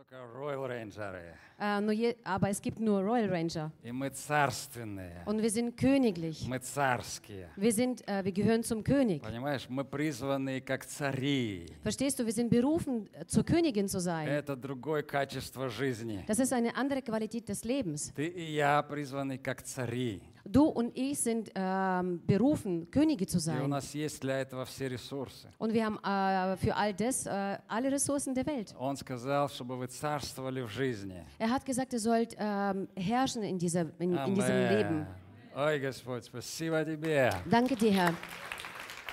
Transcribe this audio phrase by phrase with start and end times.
[0.00, 1.14] только Royal Ranger.
[1.58, 3.70] Äh, nur je, aber es gibt nur Royal Ranger.
[3.82, 5.22] И мы царственные.
[5.26, 6.46] Und wir sind königlich.
[6.48, 7.50] Мы царские.
[7.56, 9.22] Wir, sind, äh, wir gehören zum König.
[9.22, 11.66] Понимаешь, мы призваны как цари.
[11.82, 14.26] Verstehst du, wir sind berufen, äh, zur Königin zu sein.
[14.26, 16.24] Это другое качество жизни.
[16.26, 18.12] Das ist eine andere Qualität des Lebens.
[18.14, 20.22] Ты и я призваны как цари.
[20.47, 23.67] Du und ich sind ähm, berufen, Könige zu И у sein.
[23.69, 25.47] нас есть для этого все ресурсы.
[25.57, 28.75] Und wir haben äh, für all das äh, alle Ressourcen der Welt.
[28.77, 31.25] Он сказал, чтобы вы царствовали в жизни.
[31.39, 34.77] Er hat gesagt, ihr sollt ähm, herrschen in, dieser, in, in diesem Amen.
[34.77, 35.07] Leben.
[35.55, 37.31] Ой, Господь, спасибо тебе.
[37.49, 38.13] Danke dir, Herr.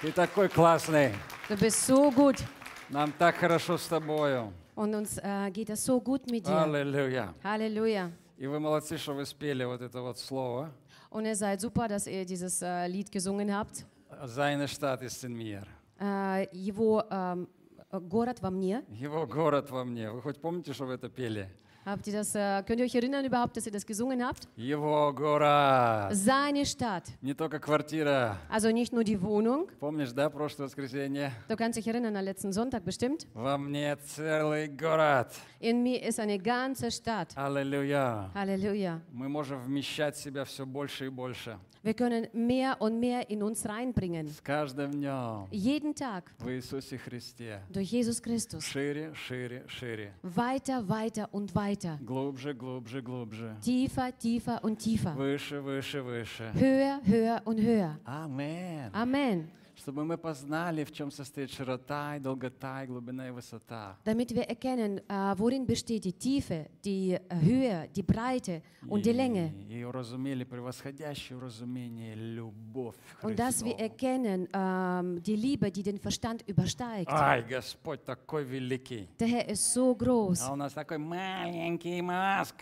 [0.02, 1.12] Ты такой классный.
[1.48, 2.42] Du bist so gut.
[2.90, 4.52] Нам так хорошо с тобою.
[4.74, 6.62] Und uns äh, geht das so gut mit dir.
[6.62, 7.32] Аллилуйя.
[7.42, 8.10] Halleluja.
[8.36, 10.70] И вы молодцы, что вы спели вот это вот слово.
[11.11, 13.85] Und ihr seid super, dass ihr dieses äh, Lied gesungen habt.
[14.23, 15.67] Зайный штат из мир.
[15.99, 17.47] Äh, его ähm,
[17.91, 18.83] город во мне.
[18.89, 20.11] Его город во мне.
[20.11, 21.49] Вы хоть помните, что вы это пели?
[21.85, 24.45] Habt ihr das, äh, könnt ihr euch erinnern überhaupt, dass ihr das gesungen habt?
[24.57, 26.13] Его город.
[26.13, 27.05] Seine Stadt.
[27.21, 28.35] Не только квартира.
[28.49, 29.69] Also nicht nur die Wohnung.
[29.79, 31.31] Помнишь, да, прошлое воскресенье?
[31.47, 33.25] Du kannst dich erinnern an letzten Sonntag bestimmt.
[33.33, 35.29] Во мне целый город.
[35.61, 37.29] In mir ist eine ganze Stadt.
[37.37, 38.31] Аллилуйя.
[38.35, 38.99] Halleluja.
[39.13, 41.57] Мы можем вмещать в себя все больше и больше.
[41.83, 44.27] Wir können mehr und mehr in uns reinbringen.
[44.27, 47.61] С каждым днем Jeden Tag в Иисусе Христе.
[47.71, 48.65] durch Jesus Christus.
[48.65, 50.11] Шире, шире, шире.
[50.23, 51.97] Weiter, weiter und weiter.
[52.05, 53.55] Глубже, глубже, глубже.
[53.61, 55.15] Tiefer, tiefer und tiefer.
[55.15, 56.51] Выше, выше, выше.
[56.53, 57.97] Höher, höher und höher.
[58.05, 58.89] Аминь.
[58.91, 59.47] Amen.
[59.82, 63.96] Чтобы мы познали, в чем состоит широта и долгота и глубина и высота.
[64.04, 69.10] Damit wir erkennen, äh, worin besteht die Tiefe, die äh, Höhe, die Breite und die
[69.10, 69.52] Länge.
[69.68, 73.90] И, уразумели превосходящее уразумение любовь Und dass wir Христову.
[73.90, 77.10] erkennen, ähm, die Liebe, die den Verstand übersteigt.
[77.10, 79.08] Ай, Господь такой великий.
[79.18, 80.42] Der Herr ist so groß.
[80.42, 82.54] А у нас такой маленький мозг.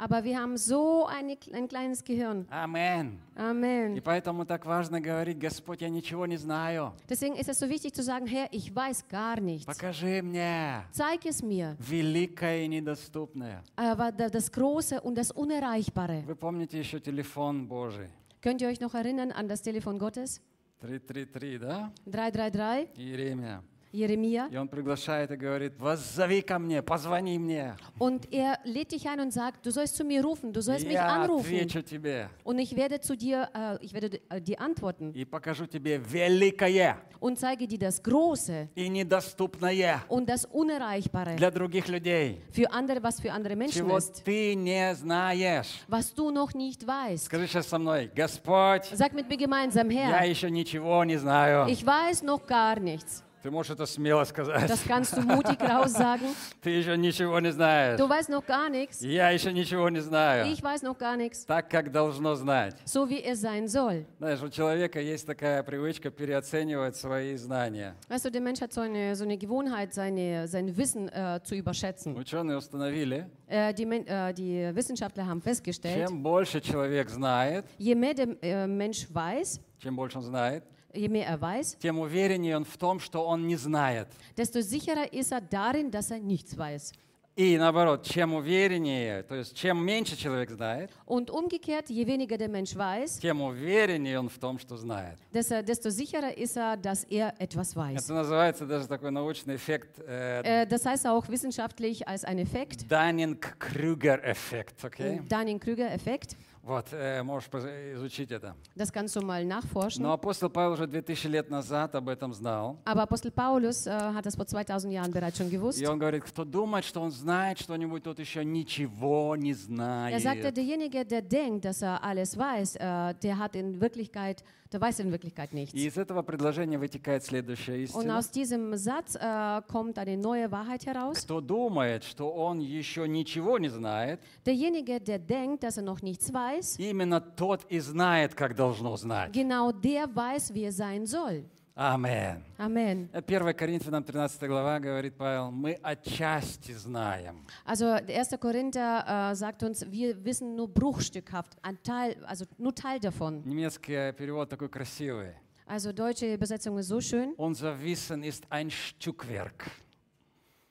[0.00, 2.46] Aber wir haben so eine, ein kleines Gehirn.
[2.50, 3.18] Аминь.
[3.34, 4.00] И Amen.
[4.04, 6.92] поэтому так важно говорить, Господь, я ничего не знаю.
[7.08, 9.66] Deswegen ist es so wichtig zu sagen, Herr, ich weiß gar nichts.
[9.66, 11.74] Покажи мне Zeig es mir.
[11.80, 13.64] великое и недоступное.
[13.74, 16.22] Aber da- das Große und das Unerreichbare.
[16.26, 18.08] Вы помните еще телефон Божий?
[18.40, 20.40] Könnt ihr euch noch erinnern an das Telefon Gottes?
[20.80, 21.90] 333, да?
[22.06, 23.64] 333, Иеремия.
[23.92, 24.48] Jeremia.
[24.50, 27.74] И он приглашает и говорит, воззови ко мне, позвони мне.
[27.98, 30.92] Und er lädt dich ein und sagt, du sollst zu mir rufen, du sollst mich
[30.92, 31.46] Я anrufen.
[31.54, 35.64] отвечу тебе Und ich werde zu dir, äh, ich werde äh, dir antworten и покажу
[35.66, 42.42] тебе великое und zeige dir das Große и недоступное und das Unerreichbare для других людей,
[42.50, 45.80] für andere, was für andere Menschen чего ist, ты не знаешь.
[45.88, 47.24] was du noch nicht weißt.
[47.24, 51.66] Скажи сейчас со мной, Господь, Sag mit mir gemeinsam, я Herr, еще ничего не знаю.
[51.68, 53.24] ich weiß noch gar nichts.
[53.43, 54.69] Ты можешь это смело сказать.
[54.69, 56.33] Das kannst du mutig raus sagen.
[56.61, 57.99] Ты еще ничего не знаешь.
[57.99, 59.01] Du weißt noch gar nichts.
[59.01, 60.47] Я еще ничего не знаю.
[60.49, 61.45] Ich weiß noch gar nichts.
[61.45, 62.75] Так, как должно знать.
[62.85, 64.05] So wie es sein soll.
[64.19, 67.95] Знаешь, у человека есть такая привычка переоценивать свои знания.
[68.07, 71.55] Weißt du, der Mensch hat so eine, so eine Gewohnheit, seine, sein Wissen äh, zu
[71.55, 72.15] überschätzen.
[72.15, 78.13] Ученые установили, Äh, die, äh, die Wissenschaftler haben festgestellt, чем больше человек знает, je mehr
[78.13, 80.63] der äh, Mensch weiß, чем больше он знает,
[80.94, 84.08] je mehr er weiß, тем увереннее он в том, что он не знает.
[84.36, 86.92] desto sicherer ist er darin, dass er nichts weiß.
[87.36, 92.48] И наоборот, чем увереннее, то есть чем меньше человек знает, Und umgekehrt, je weniger der
[92.48, 95.20] Mensch weiß, тем увереннее он в том, что знает.
[95.32, 98.02] desto, desto sicherer ist er, dass er etwas weiß.
[98.02, 102.90] Это называется даже такой научный эффект э, Äh, das heißt auch wissenschaftlich als ein Effekt,
[102.90, 105.20] Даннинг-Крюгер-эффект, окей?
[105.28, 106.36] Dunning-Krüger-Effekt.
[106.65, 107.49] Вот, э, можешь
[107.93, 108.55] изучить это.
[108.73, 110.01] Das kannst du mal nachforschen.
[110.01, 112.77] Но апостол Павел уже 2000 лет назад об этом знал.
[112.85, 115.81] Aber Apostel Paulus äh, hat das vor 2000 Jahren bereits schon gewusst.
[115.81, 120.41] И он говорит, кто думает, что он знает что-нибудь, тот еще ничего не Er sagte,
[120.41, 120.55] знает.
[120.55, 124.41] derjenige, der denkt, dass er alles weiß, äh, der hat in Wirklichkeit,
[124.71, 125.73] der weiß in Wirklichkeit nichts.
[125.75, 128.17] И из этого предложения вытекает следующая Und истина.
[128.17, 131.17] aus diesem Satz äh, kommt eine neue Wahrheit heraus.
[131.25, 136.33] Кто думает, что он еще ничего не знает, Derjenige, der denkt, dass er noch nichts
[136.33, 139.31] weiß, именно тот и знает, как должно знать.
[139.31, 141.45] genau der weiß, wie er sein soll.
[141.75, 142.43] Amen.
[142.59, 143.09] Amen.
[143.13, 147.47] 1 Коринфянам 13 глава говорит Павел, мы отчасти знаем.
[147.65, 148.37] Also 1.
[148.39, 153.41] Korinther äh, sagt uns, wir wissen nur bruchstückhaft, ein Teil, also nur Teil davon.
[153.43, 155.33] Немецкий перевод такой красивый.
[155.65, 159.71] Also deutsche Übersetzung ist so schön, Unser Wissen ist ein Stückwerk.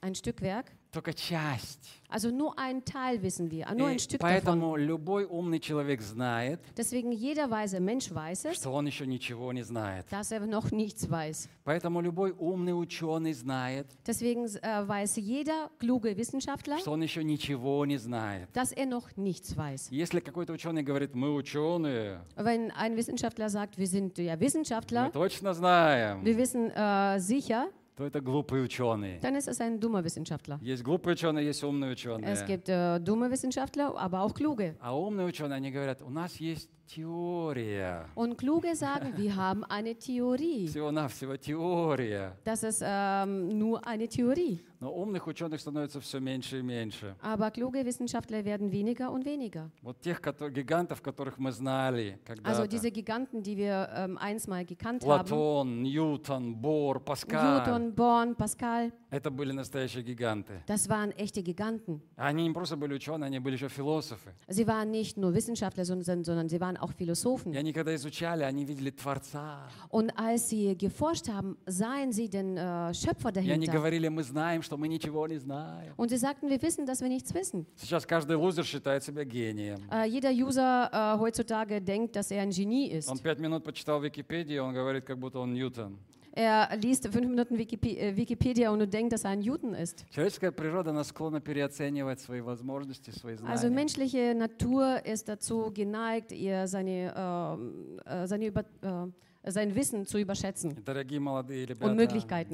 [0.02, 0.70] ein Stückwerk.
[0.91, 1.93] только часть.
[2.09, 4.29] Also nur einen Teil wissen wir, nur И ein Stück davon.
[4.31, 9.51] поэтому любой умный человек знает, Deswegen jeder weise Mensch weiß es, что он еще ничего
[9.51, 10.05] не знает.
[10.09, 11.49] dass er noch nichts weiß.
[11.65, 17.85] Поэтому любой умный ученый знает, Deswegen äh, weiß jeder kluge Wissenschaftler, что он еще ничего
[17.85, 18.47] не знает.
[18.53, 19.89] dass er noch nichts weiß.
[19.91, 25.11] Если какой-то ученый говорит, мы ученые, Wenn ein Wissenschaftler sagt, wir sind ja мы Wissenschaftler,
[25.11, 29.18] точно знаем, wir wissen äh, sicher, то это глупый ученый.
[29.20, 30.58] dann ist es ein dummer Wissenschaftler.
[30.62, 32.46] Есть глупые ученые, есть умные Es ученые.
[32.46, 34.74] gibt äh, dumme Wissenschaftler, aber auch kluge.
[34.80, 38.06] А умные ученые, они говорят, у нас есть теория.
[38.14, 40.66] Und kluge sagen, wir haben eine Theorie.
[40.68, 42.36] Всего-навсего теория.
[42.44, 44.60] Das ist ähm, nur eine Theorie.
[44.82, 47.14] Но умных ученых становится все меньше и меньше.
[47.22, 49.70] Aber kluge Wissenschaftler werden weniger und weniger.
[49.80, 52.66] Вот тех кото- гигантов, которых мы знали Also когда-то.
[52.68, 57.60] diese Giganten, die wir ähm, einst mal gekannt haben, Платон, Ньютон, Бор, Паскаль.
[57.62, 60.64] Newton, Born, Pascal, Это были настоящие гиганты.
[60.66, 62.00] das waren echte Giganten.
[62.16, 64.32] Они не просто были ученые, они были еще философы.
[64.48, 67.54] Sie waren nicht nur Wissenschaftler, sondern, sondern sie waren auch И Philosophen.
[67.56, 69.68] они, когда изучали, они видели Творца.
[69.90, 73.72] Und als sie geforscht haben, sahen sie den äh, Schöpfer И они dahinter.
[73.72, 75.93] говорили, мы знаем, что мы ничего не знаем.
[75.97, 77.65] Und sie sagten, wir wissen, dass wir nichts wissen.
[77.75, 79.79] Сейчас каждый лузер считает себя гением.
[79.91, 83.09] Äh, jeder User äh, heutzutage denkt, dass er ein Genie ist.
[83.09, 85.97] Он пять минут почитал Википедию, он говорит, как будто он Ньютон.
[86.39, 90.05] Er liest fünf Minuten Wikipe äh, Wikipedia und du denkst, dass er ein Newton ist.
[90.11, 93.75] Человеческая природа, она склонна переоценивать свои возможности, свои Also знания.
[93.75, 100.19] menschliche Natur ist dazu geneigt, ihr seine, ähm, äh, seine über, äh, sein Wissen zu
[100.19, 100.75] überschätzen.
[100.85, 102.53] Дорогие молодые ребята, Möglichkeiten.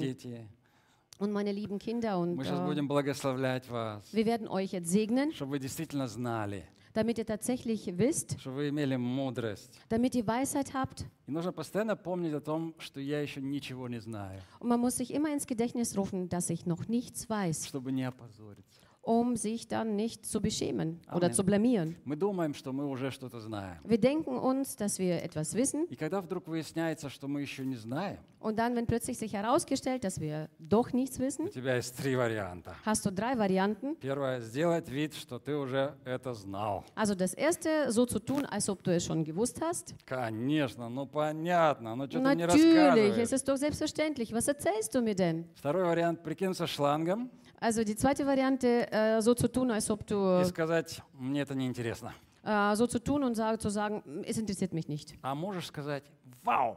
[1.17, 4.71] дети, Und meine lieben Kinder, und мы сейчас äh, будем благословлять вас, wir werden euch
[4.73, 6.63] jetzt segnen, чтобы вы действительно знали,
[6.93, 9.79] damit ihr tatsächlich wisst, чтобы вы имели мудрость.
[9.89, 11.05] damit ihr Weisheit habt.
[11.27, 14.97] И нужно постоянно помнить о том, что я еще ничего не знаю, Und man muss
[14.97, 18.76] sich immer ins Gedächtnis rufen, dass ich noch nichts weiß, чтобы не опозориться.
[19.07, 21.33] um sich dann nicht zu beschämen oder Amen.
[21.33, 21.97] zu blamieren.
[22.05, 23.79] Мы думаем, что мы уже что-то знаем.
[23.83, 27.75] Wir denken uns, dass wir etwas wissen И когда вдруг выясняется, что мы еще не
[27.75, 31.97] знаем, und dann, wenn plötzlich sich herausgestellt, dass wir doch nichts у wissen, тебя есть
[31.97, 32.75] три варианта.
[32.85, 33.97] hast du drei Varianten.
[33.99, 36.85] Первое, сделать вид, что ты уже это знал.
[36.95, 39.95] Also das erste, so zu tun, als ob du es schon gewusst hast.
[40.05, 43.31] Конечно, ну понятно, ну что ты мне Natürlich, es рассказываешь?
[43.33, 44.31] ist doch selbstverständlich.
[44.33, 45.45] Was erzählst du mir denn?
[45.55, 50.41] Второй вариант, прикинуться шлангом Also die zweite Variante, äh, so zu tun, als ob du
[50.41, 52.13] и сказать, мне это не интересно.
[52.43, 55.15] äh, so zu tun und sag, zu sagen, "Mm, es interessiert mich nicht.
[55.21, 56.03] А можешь сказать,
[56.43, 56.75] вау,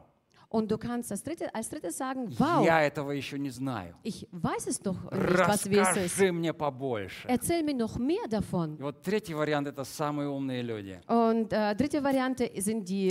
[0.48, 3.96] Und du kannst das dritte, als drittes sagen, wow, я этого еще не знаю.
[4.04, 5.96] ich weiß es doch nicht, was wir es ist.
[6.04, 7.26] Расскажи мне побольше.
[7.26, 8.76] Erzähl mir noch mehr davon.
[8.78, 11.00] И вот третий вариант – это самые умные люди.
[11.08, 13.10] Und äh, dritte Variante sind die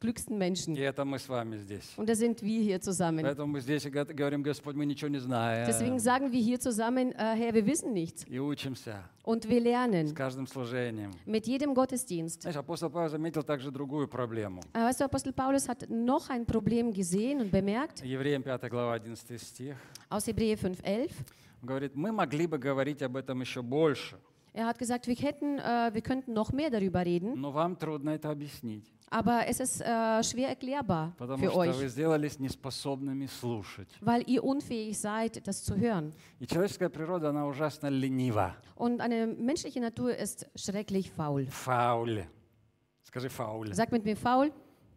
[0.00, 0.76] klügsten Menschen.
[1.96, 3.24] Und da sind wir hier zusammen.
[5.66, 8.24] Deswegen sagen wir hier zusammen, äh, Herr, wir wissen nichts.
[9.24, 10.14] Und wir lernen
[11.26, 12.42] mit jedem Gottesdienst.
[12.42, 14.60] Знаешь, апостол Павел заметил также другую проблему.
[14.72, 18.96] Äh, Weißt du, Apostel Paulus hat noch ein Problem gesehen und bemerkt Евреям 5 глава
[18.96, 19.76] 11 стих.
[20.08, 21.10] aus Hebräer 5,11.
[21.60, 24.16] Он говорит, мы могли бы говорить об этом еще больше,
[24.55, 28.11] Er hat gesagt, wir, hätten, äh, wir könnten noch mehr darüber reden, но вам трудно
[28.11, 33.25] это объяснить, aber es ist äh, schwer erklärbar потому für что euch, вы сделались неспособными
[33.25, 33.87] слушать.
[34.01, 36.13] weil ihr unfähig seid, das zu hören.
[36.39, 38.55] И человеческая природа, она ужасно ленива.
[38.75, 41.47] Und eine menschliche Natur ist schrecklich faul.
[41.47, 42.25] Фауль.
[43.03, 43.73] Скажи фауль.
[43.73, 44.51] Sag mit mir faul,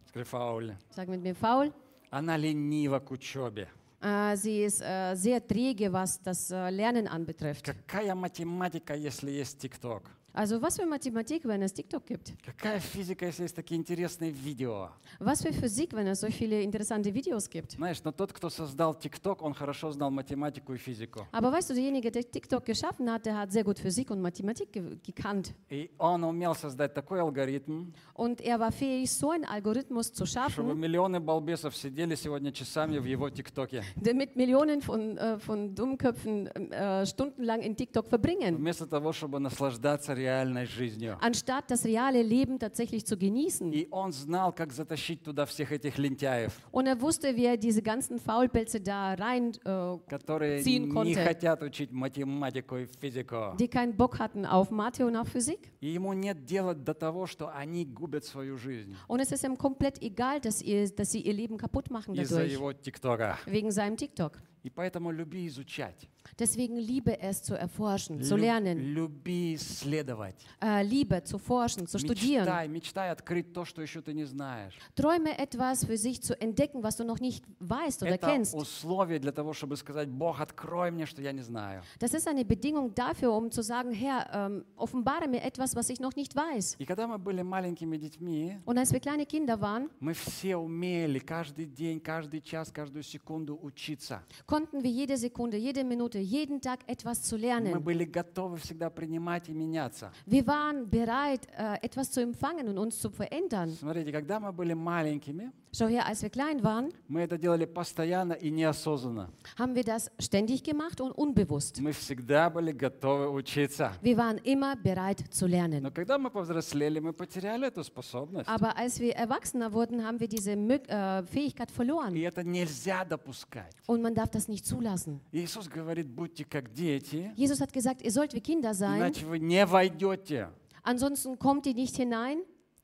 [0.09, 0.75] Скажи фауль.
[0.91, 1.73] sag mit mir faul.
[2.11, 3.69] Она ленива к учебе.
[4.01, 7.65] Äh, sie ist äh, sehr träge, was das äh, Lernen anbetrifft.
[7.65, 10.11] Какая математика, если есть ТикТок?
[10.34, 12.34] Also was für Mathematik, wenn es TikTok gibt?
[12.46, 14.90] Какая физика, если есть такие интересные видео?
[15.20, 17.74] Was für Physik, wenn es so viele interessante Videos gibt?
[17.76, 21.28] Знаешь, но тот, кто создал ТикТок, он хорошо знал математику и физику.
[21.34, 24.72] Aber weißt du, derjenige, der TikTok geschaffen hat, der hat sehr gut Physik und Mathematik
[24.72, 25.54] ge gekannt.
[25.70, 30.50] И он умел создать такой алгоритм, Und er war fähig, so einen Algorithmus zu чтобы
[30.50, 33.84] schaffen, миллионы балбесов сидели сегодня часами в его ТикТоке.
[33.98, 40.14] damit Millionen von, äh, von Dummköpfen äh, stundenlang in TikTok verbringen, Вместо того, чтобы наслаждаться
[40.21, 41.17] реальной жизнью.
[41.21, 43.73] anstatt das reale Leben tatsächlich zu genießen.
[43.73, 47.83] И он знал, как затащить туда всех этих лентяев, Und er wusste, wie er diese
[47.83, 51.25] ganzen Faulpelze da rein, äh, которые Ziehen не konnte.
[51.25, 53.55] хотят учить математику и физику.
[53.59, 55.71] die keinen Bock hatten auf Mathe und auf Physik.
[55.81, 59.57] И ему нет дела до того, что они губят свою жизнь Und es ist ihm
[59.57, 63.39] komplett egal, dass, ihr, dass sie ihr Leben kaputt machen из-за dadurch, его ТикТока.
[63.47, 64.39] wegen seinem TikTok.
[64.64, 66.08] И поэтому люби изучать.
[66.38, 70.36] Deswegen liebe es zu erforschen, zu lernen, люби исследовать.
[70.62, 72.46] äh, liebe zu forschen, zu studieren.
[72.46, 74.76] Мечтай, мечтай открыть то, что еще ты не знаешь.
[74.96, 78.54] Träume etwas für sich zu entdecken, was du noch nicht weißt oder Это kennst.
[78.54, 81.82] условие для того, чтобы сказать, Бог, открой мне, что я не знаю.
[82.00, 86.00] Das ist eine Bedingung dafür, um zu sagen, Herr, ähm, offenbare mir etwas, was ich
[86.00, 86.76] noch nicht weiß.
[86.78, 91.18] И когда мы были маленькими детьми, Und als wir kleine Kinder waren, мы все умели
[91.18, 94.22] каждый день, каждый час, каждую секунду учиться.
[94.52, 97.80] Konnten wir jede Sekunde, jede Minute, jeden Tag etwas zu Мы lernen.
[97.82, 100.12] были готовы всегда принимать и меняться.
[100.28, 103.70] Wir waren bereit, äh, etwas zu empfangen und uns zu verändern.
[103.70, 108.33] Смотрите, когда мы были маленькими, Schau her, als wir klein waren, мы это делали постоянно
[108.33, 109.29] и неосознанно.
[109.59, 111.81] haben wir das ständig gemacht und unbewusst.
[111.83, 113.93] Мы всегда были готовы учиться.
[114.01, 115.83] Wir waren immer bereit zu lernen.
[115.83, 118.49] Но когда мы повзрослели, мы потеряли эту способность.
[118.49, 122.15] Aber als wir Erwachsener wurden, haben wir diese Mö- äh, Fähigkeit И verloren.
[122.17, 123.75] это нельзя допускать.
[123.87, 125.21] Und man darf das nicht zulassen.
[125.31, 129.39] Иисус говорит, будьте как дети, Jesus hat gesagt, ihr sollt wie Kinder sein, иначе вы
[129.39, 130.49] не войдете.
[130.83, 132.39] ansonsten kommt ihr nicht hinein,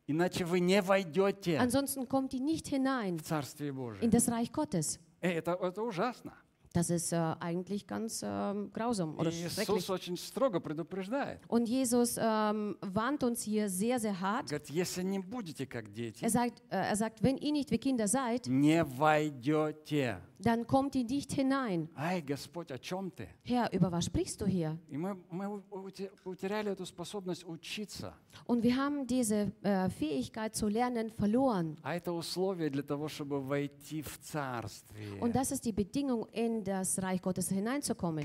[0.07, 4.09] Иначе вы не войдете ansonsten kommt ihr nicht hinein в Царствие in Божие.
[4.09, 4.99] das Reich Gottes.
[5.21, 6.33] Эй, это, это ужасно.
[6.74, 9.90] Das ist äh, eigentlich ganz ähm, grausam oder И Иисус schrecklich.
[9.90, 11.40] очень строго предупреждает.
[11.46, 14.46] Und Jesus ähm, warnt uns hier sehr, sehr hart.
[14.48, 17.76] Говорит, если не будете как дети, Er sagt, äh, er sagt, wenn ihr nicht wie
[17.76, 20.18] Kinder seid, не войдете.
[20.38, 21.88] dann kommt ihr nicht hinein.
[21.94, 23.28] Ай, Господь, о чем ты?
[23.44, 24.76] Herr, über was sprichst du hier?
[24.88, 28.14] И мы, мы уте- утеряли эту способность учиться.
[28.46, 31.76] Und wir haben diese äh, Fähigkeit zu lernen verloren.
[31.82, 36.55] А это условие для того, чтобы войти в Царствие, Und das ist die Bedingung, in
[36.63, 38.23] das Reich Gottes hineinzukommen,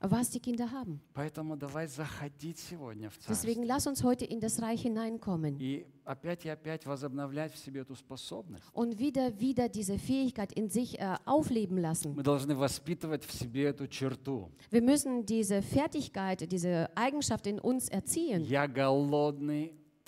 [0.00, 1.00] was die Kinder haben.
[3.28, 5.58] Deswegen lass uns heute in das Reich hineinkommen.
[8.72, 12.16] Und wieder, wieder diese Fähigkeit in sich äh, aufleben lassen.
[14.70, 18.44] Wir müssen diese Fertigkeit, diese Eigenschaft in uns erziehen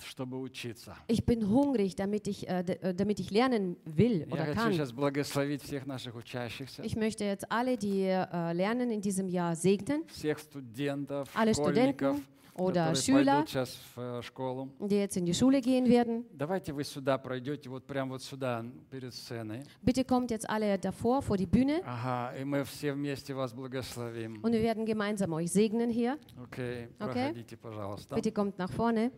[0.00, 0.94] чтобы учиться.
[1.08, 4.58] Ich bin hungrig, damit ich, äh, d- äh, damit ich lernen will Я oder хочу
[4.60, 4.72] kann.
[4.72, 9.54] сейчас благословить всех наших учащихся, Ich möchte jetzt alle, die äh, lernen in diesem Jahr,
[9.56, 10.04] segnen.
[10.08, 14.68] всех студентов, Alle школьников, Studenten oder которые Schüler, пойдут сейчас в э, школу.
[14.80, 16.24] die jetzt in die Schule gehen werden.
[16.32, 19.62] Давайте вы сюда пройдете, вот прямо вот сюда, перед сценой.
[19.82, 21.80] Bitte kommt jetzt alle davor, vor die Bühne.
[21.86, 24.42] Ага, и мы все вместе вас благословим.
[24.42, 26.18] Und wir werden gemeinsam euch segnen hier.
[26.36, 27.30] Окей, Окей.
[27.32, 28.14] проходите, пожалуйста.
[28.14, 29.10] Bitte kommt nach vorne.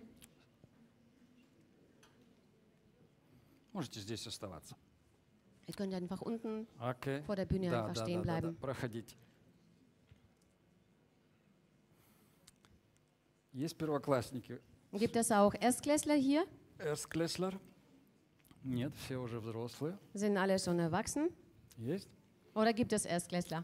[3.74, 4.76] Можете здесь оставаться.
[5.68, 7.22] Ihr könnt einfach unten Окей.
[7.24, 8.48] vor der Bühne Да, einfach да, stehen да, да, да.
[8.52, 8.56] bleiben.
[8.60, 9.16] Проходите.
[13.54, 14.60] Есть первоклассники?
[14.92, 16.46] Gibt es auch Erstklässler hier?
[16.80, 17.60] Эрсклеслер?
[18.64, 19.98] Нет, все уже взрослые.
[20.14, 21.30] Sind alle schon erwachsen?
[21.78, 22.08] Есть?
[22.56, 23.64] Oder gibt es Erstklässler?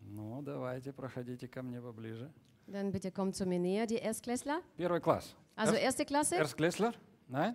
[0.00, 2.30] Ну, давайте, проходите ко мне поближе.
[2.66, 4.62] Dann bitte kommt zu mir näher, die Erstklässler.
[4.76, 5.34] Первый класс.
[5.56, 6.36] Also erste Klasse.
[6.36, 6.94] Эрсклеслер?
[7.28, 7.54] Nein?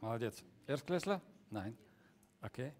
[0.00, 0.42] Молодец.
[0.66, 1.20] Эрсклеслер?
[1.50, 1.74] Nein.
[2.40, 2.72] Окей.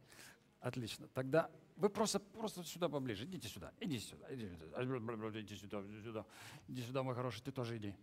[0.60, 1.08] Отлично.
[1.14, 3.24] Тогда вы просто, просто сюда поближе.
[3.24, 3.72] Идите сюда.
[3.80, 4.26] Иди сюда.
[4.30, 4.82] Иди сюда.
[4.82, 5.80] Иди сюда.
[5.80, 6.24] Иди сюда.
[6.68, 7.42] Иди сюда, мой хороший.
[7.42, 7.94] Ты тоже иди.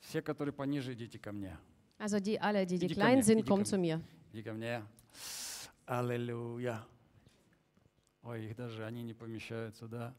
[0.00, 1.58] Все, которые пониже, идите ко мне.
[1.98, 3.64] Also die alle, die, die klein sind, kommen.
[3.64, 4.00] zu mir.
[4.32, 4.84] Иди ко мне.
[5.86, 6.84] Аллилуйя.
[8.22, 10.14] Ой, их даже, они не помещаются, да?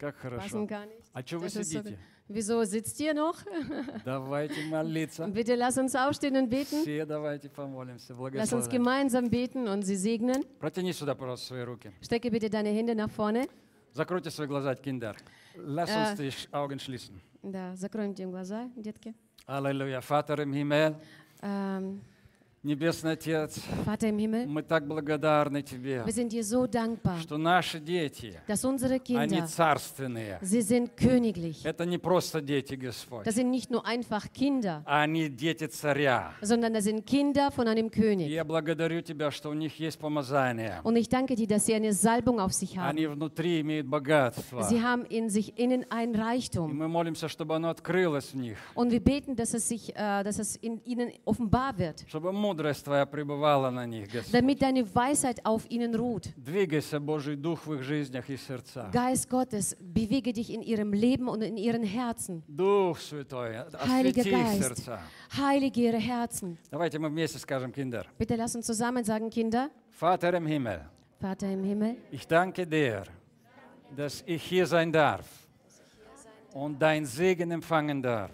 [0.00, 0.42] Как хорошо.
[0.42, 1.02] Passen gar nicht.
[1.12, 1.98] А что вы Das ist so сидите?
[2.28, 3.36] Wieso sitzt ihr noch?
[4.04, 5.26] Давайте молиться.
[5.28, 6.82] Bitte lass uns aufstehen und beten.
[6.82, 8.12] Все давайте помолимся.
[8.12, 8.70] Lass uns Благословляем.
[8.72, 10.44] gemeinsam beten und sie segnen.
[10.58, 11.92] Протяни сюда, пожалуйста, свои руки.
[12.02, 13.46] Strecke bitte deine Hände nach vorne.
[13.92, 15.14] Закройте свои глаза, Kinder.
[15.56, 16.10] Lass Äh.
[16.10, 17.20] uns die Augen schließen.
[17.42, 19.14] Да, закройте глаза, детки.
[19.46, 20.00] Аллилуйя.
[20.00, 20.96] Vater im Himmel,
[21.42, 22.00] Ähm,
[22.63, 27.39] Небесный Отец, Vater im Himmel, мы так благодарны Тебе, wir sind dir so dankbar, что
[27.39, 30.37] наши дети, dass unsere они Kinder, царственные.
[30.43, 31.65] sie sind königlich.
[31.65, 33.25] Это не просто дети, Господь.
[33.25, 36.33] Das sind nicht nur einfach Kinder, Они дети царя.
[36.43, 38.29] sondern das sind Kinder von einem И König.
[38.29, 40.81] я благодарю Тебя, что у них есть помазание.
[40.83, 43.15] Und ich danke dir, dass sie eine Salbung auf sich Они haben.
[43.15, 44.61] внутри имеют богатство.
[44.69, 46.71] Sie haben in sich innen ein И Reichtum.
[46.77, 50.37] мы молимся, чтобы оно открылось в них, Und wir beten, dass es, sich, äh, dass
[50.37, 54.32] es in ihnen offenbar wird, чтобы мудрость Твоя пребывала на них, Господь.
[54.32, 56.28] damit deine Weisheit auf ihnen ruht.
[56.36, 58.90] Двигайся, Божий Дух, в их жизнях и сердцах.
[58.92, 62.42] Geist Gottes, bewege dich in ihrem Leben und in ihren Herzen.
[62.48, 63.56] Дух Святой,
[63.88, 64.62] Heiliger освети их Geist.
[64.62, 65.00] сердца.
[65.36, 66.56] Heilige ihre Herzen.
[66.70, 68.06] Давайте мы вместе скажем, Kinder.
[68.18, 70.80] Bitte lass uns zusammen sagen, Kinder, Vater im Himmel,
[71.20, 73.04] Vater im Himmel, ich danke dir,
[73.96, 75.24] dass ich hier sein darf
[76.52, 78.30] und dein Segen empfangen darf.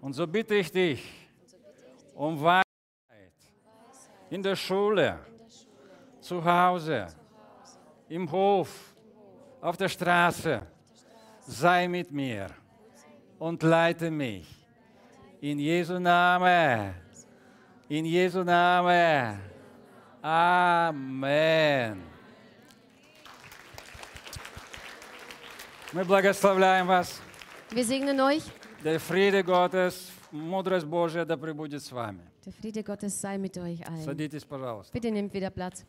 [0.00, 1.02] Und so bitte ich dich
[2.14, 2.64] um Wahrheit
[4.30, 5.18] in der Schule,
[6.20, 7.06] zu Hause,
[8.08, 8.94] im Hof,
[9.60, 10.60] auf der Straße.
[11.46, 12.48] Sei mit mir
[13.38, 14.48] und leite mich.
[15.40, 16.94] In Jesu Name.
[17.88, 19.38] In Jesu Name.
[20.22, 22.02] Amen.
[25.92, 27.20] Мы благословляем вас.
[27.70, 28.42] Wir segnen euch.
[28.82, 32.22] Der Friede Gottes, мудрость Божия да пребудет с вами.
[32.48, 34.04] Der Friede Gottes sei mit euch allen.
[34.04, 34.92] Садитесь, пожалуйста.
[34.92, 35.84] Bitte nehmt wieder Platz.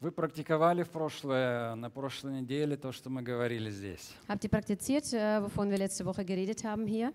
[0.00, 4.14] Вы практиковали в прошлое, на прошлой неделе то, что мы говорили здесь.
[4.28, 7.12] Habt ihr praktiziert, äh, wovon wir letzte Woche geredet haben hier?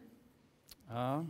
[0.88, 1.24] А?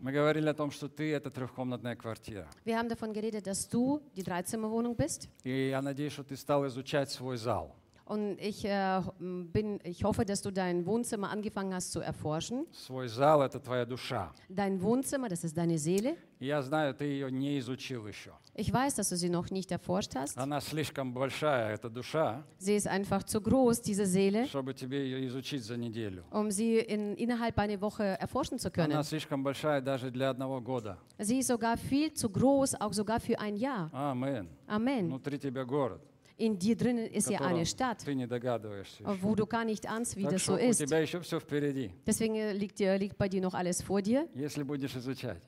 [0.00, 2.48] Мы говорили о том, что ты— это трехкомнатная квартира.
[2.64, 5.28] Wir haben davon geredet, dass du die Dreizimmerwohnung bist.
[5.44, 7.76] И я надеюсь, что ты стал изучать свой зал.
[8.09, 12.67] Und ich, äh, bin, ich hoffe, dass du dein Wohnzimmer angefangen hast zu erforschen.
[12.71, 14.31] Свой зал — это твоя душа.
[14.47, 16.15] Dein Wohnzimmer, das ist deine Seele.
[16.39, 18.31] И я знаю, ты ее не изучил еще.
[18.53, 20.37] Ich weiß, dass du sie noch nicht erforscht hast.
[20.37, 25.25] Она слишком большая, эта душа, Sie ist einfach zu groß, diese Seele, чтобы тебе ее
[25.25, 26.25] изучить за неделю.
[26.29, 28.91] um sie in, innerhalb einer Woche erforschen zu können.
[28.93, 30.99] Она слишком большая даже для одного года.
[31.17, 33.89] Sie ist sogar viel zu groß, auch sogar für ein Jahr.
[33.91, 34.47] Амен.
[34.67, 35.07] Amen.
[35.07, 36.01] Внутри тебя город,
[36.39, 39.03] In dir drinnen ist в ja котором eine Stadt, ты не догадываешься.
[39.03, 39.17] еще.
[39.23, 40.77] wo du gar nicht ahnst, wie Так das что so у ist.
[40.79, 44.27] тебя еще все впереди, Deswegen äh, liegt, dir, liegt bei dir noch alles vor dir,
[44.35, 45.41] если будешь изучать.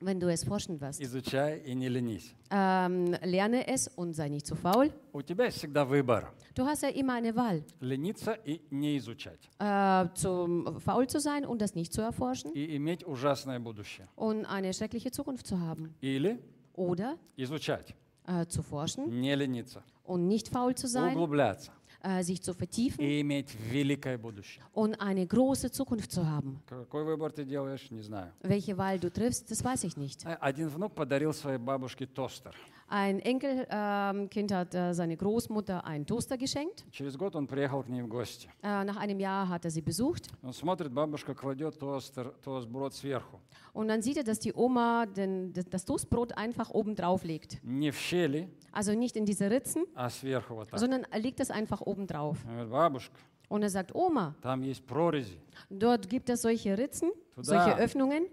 [0.00, 1.00] wenn du es forschen wirst.
[1.00, 2.34] Изучай и не ленись.
[2.50, 4.90] Ähm, lerne es und sei nicht zu faul.
[5.12, 6.32] У тебя есть всегда выбор.
[6.56, 9.38] Du hast ja immer eine Wahl, Лениться и не изучать.
[9.60, 14.08] äh, zum, faul zu sein und das nicht zu erforschen И иметь ужасное будущее.
[14.16, 15.94] und eine schreckliche Zukunft zu haben.
[16.00, 16.38] Или
[16.74, 17.94] Oder изучать,
[18.26, 21.72] äh, zu forschen не лениться, und nicht faul zu sein, углубляться
[22.02, 24.62] äh, sich zu vertiefen и иметь великое будущее.
[24.74, 26.60] und eine große Zukunft zu haben.
[26.66, 28.32] Какой выбор ты делаешь, не знаю.
[28.42, 30.26] Welche Wahl du triffst, das weiß ich nicht.
[30.26, 32.54] А- Один внук подарил своей бабушке тостер.
[32.88, 36.84] Ein Enkelkind hat äh, seine Großmutter einen Toaster geschenkt.
[36.90, 38.48] Через год он приехал к ней в гости.
[38.62, 43.40] Äh, nach einem Jahr hat er sie besucht Он смотрит, бабушка кладет тостер, тостброд сверху.
[43.72, 47.58] und dann sieht er, dass die Oma den, das, das Toastbrot einfach oben drauf legt.
[47.64, 50.78] Не в щели, Also nicht in diese Ritzen, а сверху вот так.
[50.78, 52.38] sondern er legt es einfach oben drauf.
[52.44, 53.16] Он говорит, бабушка,
[53.48, 55.38] Und er sagt, Oma, там есть прорези.
[55.70, 57.27] dort gibt es solche Ritzen, Туда.
[57.43, 58.25] solche Öffnungen.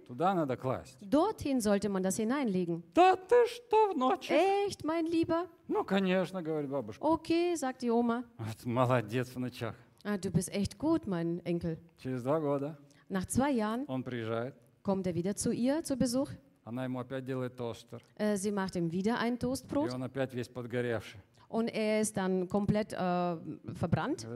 [1.01, 2.83] Dorthin sollte man das hineinlegen.
[4.66, 5.47] Echt, mein Lieber?
[7.01, 8.25] Okay, sagt die Oma.
[10.05, 11.79] Ah, du bist echt gut, mein Enkel.
[13.09, 13.85] Nach zwei Jahren
[14.83, 16.31] kommt er wieder zu ihr zu Besuch.
[18.16, 19.90] Äh, sie macht ihm wieder ein Toastbrot.
[21.49, 22.97] Und er ist dann komplett äh,
[23.75, 24.27] verbrannt.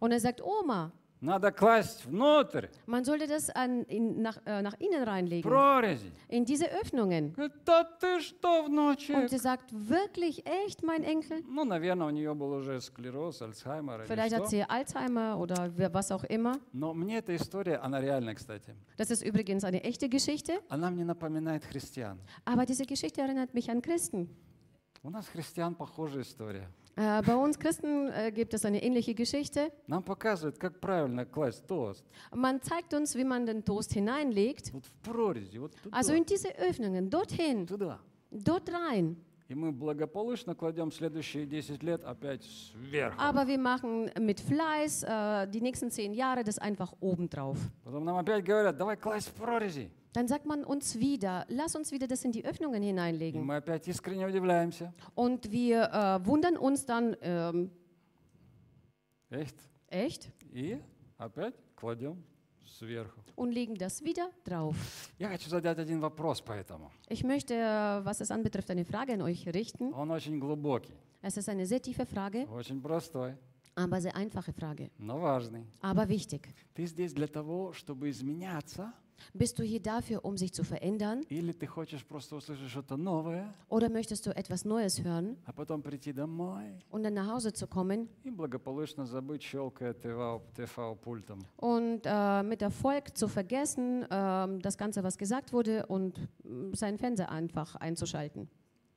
[0.00, 0.90] Und er sagt, Oma,
[1.21, 6.11] надо класть внутрь man sollte das an, in, nach, äh, nach innen reinlegen, прорези.
[6.29, 7.33] in diese Öffnungen.
[7.33, 9.27] Говорит, да ты что, Und внучек?
[9.29, 11.43] sie sagt, wirklich, echt, mein Enkel?
[11.49, 14.49] Ну, наверное, у нее был уже склероз, Альцгеймер или Vielleicht hat что.
[14.49, 16.59] sie Alzheimer oder wer- was auch immer.
[16.71, 18.75] Но мне эта история, она реальная, кстати.
[18.97, 22.19] Das ist übrigens eine echte Geschichte, Она мне напоминает христиан.
[22.45, 24.29] aber diese Geschichte erinnert mich an Christen.
[25.01, 26.67] У нас христиан похожая история.
[26.95, 29.71] Äh, bei uns Christen äh, gibt es eine ähnliche Geschichte.
[29.85, 32.03] Нам показывают, как правильно класть тост.
[32.33, 34.73] Man zeigt uns, wie man den Toast hineinlegt.
[34.73, 35.95] Вот в прорези, вот туда.
[35.95, 37.99] Also in diese Öffnungen, dorthin, туда.
[38.31, 39.15] dort rein.
[39.51, 43.17] И мы благополучно кладем следующие 10 лет опять сверху.
[43.17, 47.57] Aber wir machen mit Fleiß äh, die nächsten zehn Jahre das einfach obendrauf.
[47.85, 49.89] Потом нам опять говорят, давай класть в прорези.
[50.13, 53.45] Dann sagt man uns wieder, lass uns wieder das in die Öffnungen И hineinlegen.
[53.45, 54.93] мы опять искренне удивляемся.
[55.15, 57.69] Und wir äh, wundern uns dann, ähm,
[59.29, 59.55] Echt?
[59.89, 60.29] echt?
[60.51, 60.77] И
[61.17, 62.21] опять кладем
[62.81, 63.19] сверху.
[63.35, 64.75] Und legen das wieder drauf.
[65.19, 66.91] Я хочу задать один вопрос поэтому.
[67.09, 69.93] Ich möchte, äh, was es anbetrifft, eine Frage an euch richten.
[69.93, 73.35] Он очень глубокий, Es ist eine sehr tiefe Frage, очень простой,
[73.75, 75.65] aber sehr einfache Frage, но важный.
[75.81, 76.47] aber wichtig.
[76.75, 78.93] Ты здесь для того, чтобы изменяться,
[79.33, 81.23] Bist du hier dafür, um sich zu verändern?
[81.29, 85.81] или ты хочешь просто услышать что-то новое, Oder möchtest du etwas Neues hören а потом
[85.81, 91.39] прийти домой und dann nach Hause zu kommen и благополучно забыть, щелкая ТВ-пультом?
[91.57, 96.97] und äh, mit Erfolg zu vergessen, ähm, das Ganze, was gesagt wurde und mm, seinen
[96.97, 98.47] Fernseher einfach einzuschalten?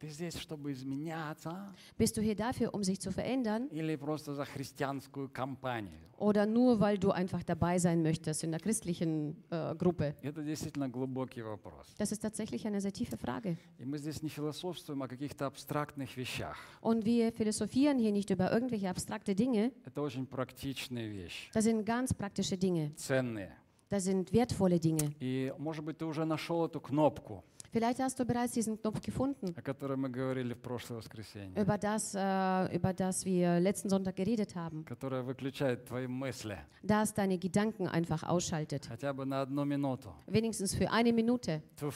[0.05, 4.35] Ты Ты здесь, чтобы изменяться, Bist du hier dafür, um sich zu verändern или просто
[4.35, 6.01] за христианскую компанию?
[6.17, 10.15] oder nur, weil du einfach dabei sein möchtest in der christlichen äh, Gruppe?
[10.23, 11.87] Это действительно глубокий вопрос.
[11.99, 13.59] Das ist tatsächlich eine sehr tiefe Frage.
[13.79, 16.57] И мы здесь не философствуем о каких-то абстрактных вещах.
[16.81, 19.71] Und wir philosophieren hier nicht über irgendwelche abstrakte Dinge.
[19.85, 22.95] Это очень практичные вещи, Das sind ganz praktische Dinge.
[22.97, 23.53] ценные.
[23.91, 25.13] Das sind wertvolle Dinge.
[25.21, 29.55] И, может быть, ты уже нашел эту кнопку, Vielleicht hast du bereits diesen Knopf gefunden,
[29.57, 34.17] о которой мы говорили в прошлое воскресенье, über das, äh, über das wir letzten Sonntag
[34.17, 38.89] geredet haben, которая выключает твои мысли das deine Gedanken einfach ausschaltet.
[38.89, 40.13] хотя бы на одну минуту.
[40.27, 41.63] Wenigstens für eine Minute.
[41.77, 41.95] Туф.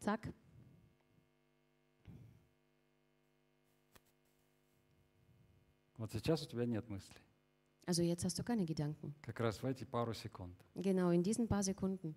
[0.00, 0.28] Zack.
[5.96, 7.16] Вот сейчас у тебя нет мыслей.
[7.86, 9.14] Also jetzt hast du keine Gedanken.
[9.22, 12.14] Как раз в эти пару секунд, Genau in diesen paar Sekunden,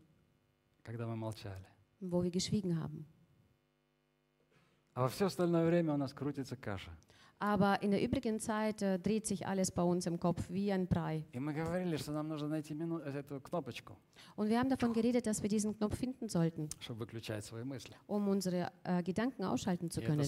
[0.84, 1.65] когда мы молчали.
[2.00, 3.06] wo wir geschwiegen haben.
[7.38, 10.87] Aber in der übrigen Zeit äh, dreht sich alles bei uns im Kopf wie ein
[10.87, 11.22] Brei.
[14.37, 16.70] Und wir haben davon geredet, dass wir diesen Knopf finden sollten,
[18.06, 20.18] um unsere äh, Gedanken ausschalten zu können.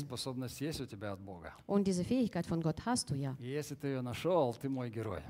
[1.66, 3.34] Und diese Fähigkeit von Gott hast du ja.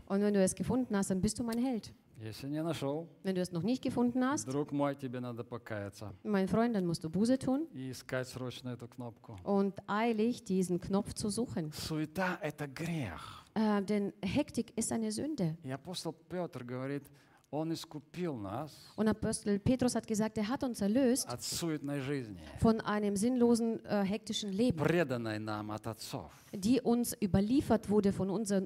[0.06, 1.94] Und wenn du es gefunden hast, dann bist du mein Held.
[2.21, 6.13] Если не нашел, Wenn du es noch nicht gefunden hast, друг мой, тебе надо покаяться
[6.23, 9.37] mein Freund, dann musst du Buße tun и искать срочно эту кнопку.
[9.43, 11.71] und eilig diesen Knopf zu suchen.
[11.73, 13.43] Суета – это грех.
[13.55, 15.57] Äh, denn Hektik ist eine Sünde.
[15.63, 17.03] И апостол Петр говорит,
[17.51, 22.39] он искупил нас Und Apostel Petrus hat gesagt, er hat uns erlöst от суетной жизни,
[22.59, 26.31] von einem sinnlosen, äh, hektischen Leben, преданной нам от отцов.
[26.53, 28.65] die uns überliefert wurde von unseren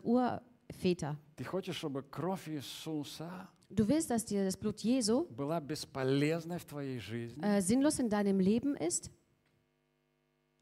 [0.71, 1.17] Urvätern.
[1.36, 6.65] Ты хочешь, чтобы кровь Иисуса Du willst, dass dir das Blut Jesu была бесполезной в
[6.65, 7.41] твоей жизни?
[7.43, 9.12] äh, sinnlos in deinem Leben ist?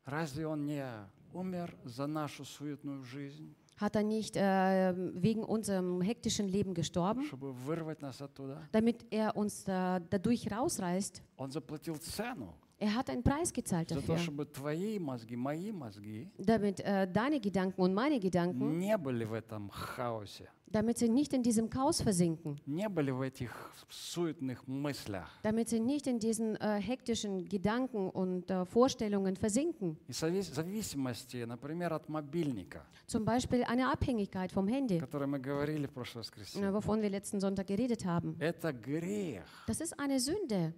[0.06, 0.86] Разве Он не
[1.34, 7.52] умер за нашу суетную жизнь, Hat er nicht äh, wegen unserem hektischen Leben gestorben, чтобы
[7.52, 8.68] вырвать нас оттуда?
[8.72, 11.22] damit er uns da, dadurch rausreißt?
[11.38, 15.72] Он заплатил цену Er hat einen Preis gezahlt за то, dafür, чтобы твои мозги, мои
[15.72, 21.08] мозги damit äh, deine Gedanken und meine Gedanken, не были в этом хаосе, damit sie
[21.08, 23.50] nicht in diesem Chaos versinken, не были в этих
[23.90, 25.30] суетных мыслях.
[25.42, 29.96] damit sie nicht in diesen äh, hektischen Gedanken und äh, Vorstellungen versinken.
[30.10, 35.40] И сови- зависимости, например, от мобильника, Zum Beispiel eine Abhängigkeit vom Handy, о которой мы
[35.40, 36.74] говорили в прошлое äh, воскресенье.
[36.74, 38.36] wovon wir letzten Sonntag geredet haben.
[38.40, 39.46] Это грех.
[39.68, 40.74] Das ist eine Sünde.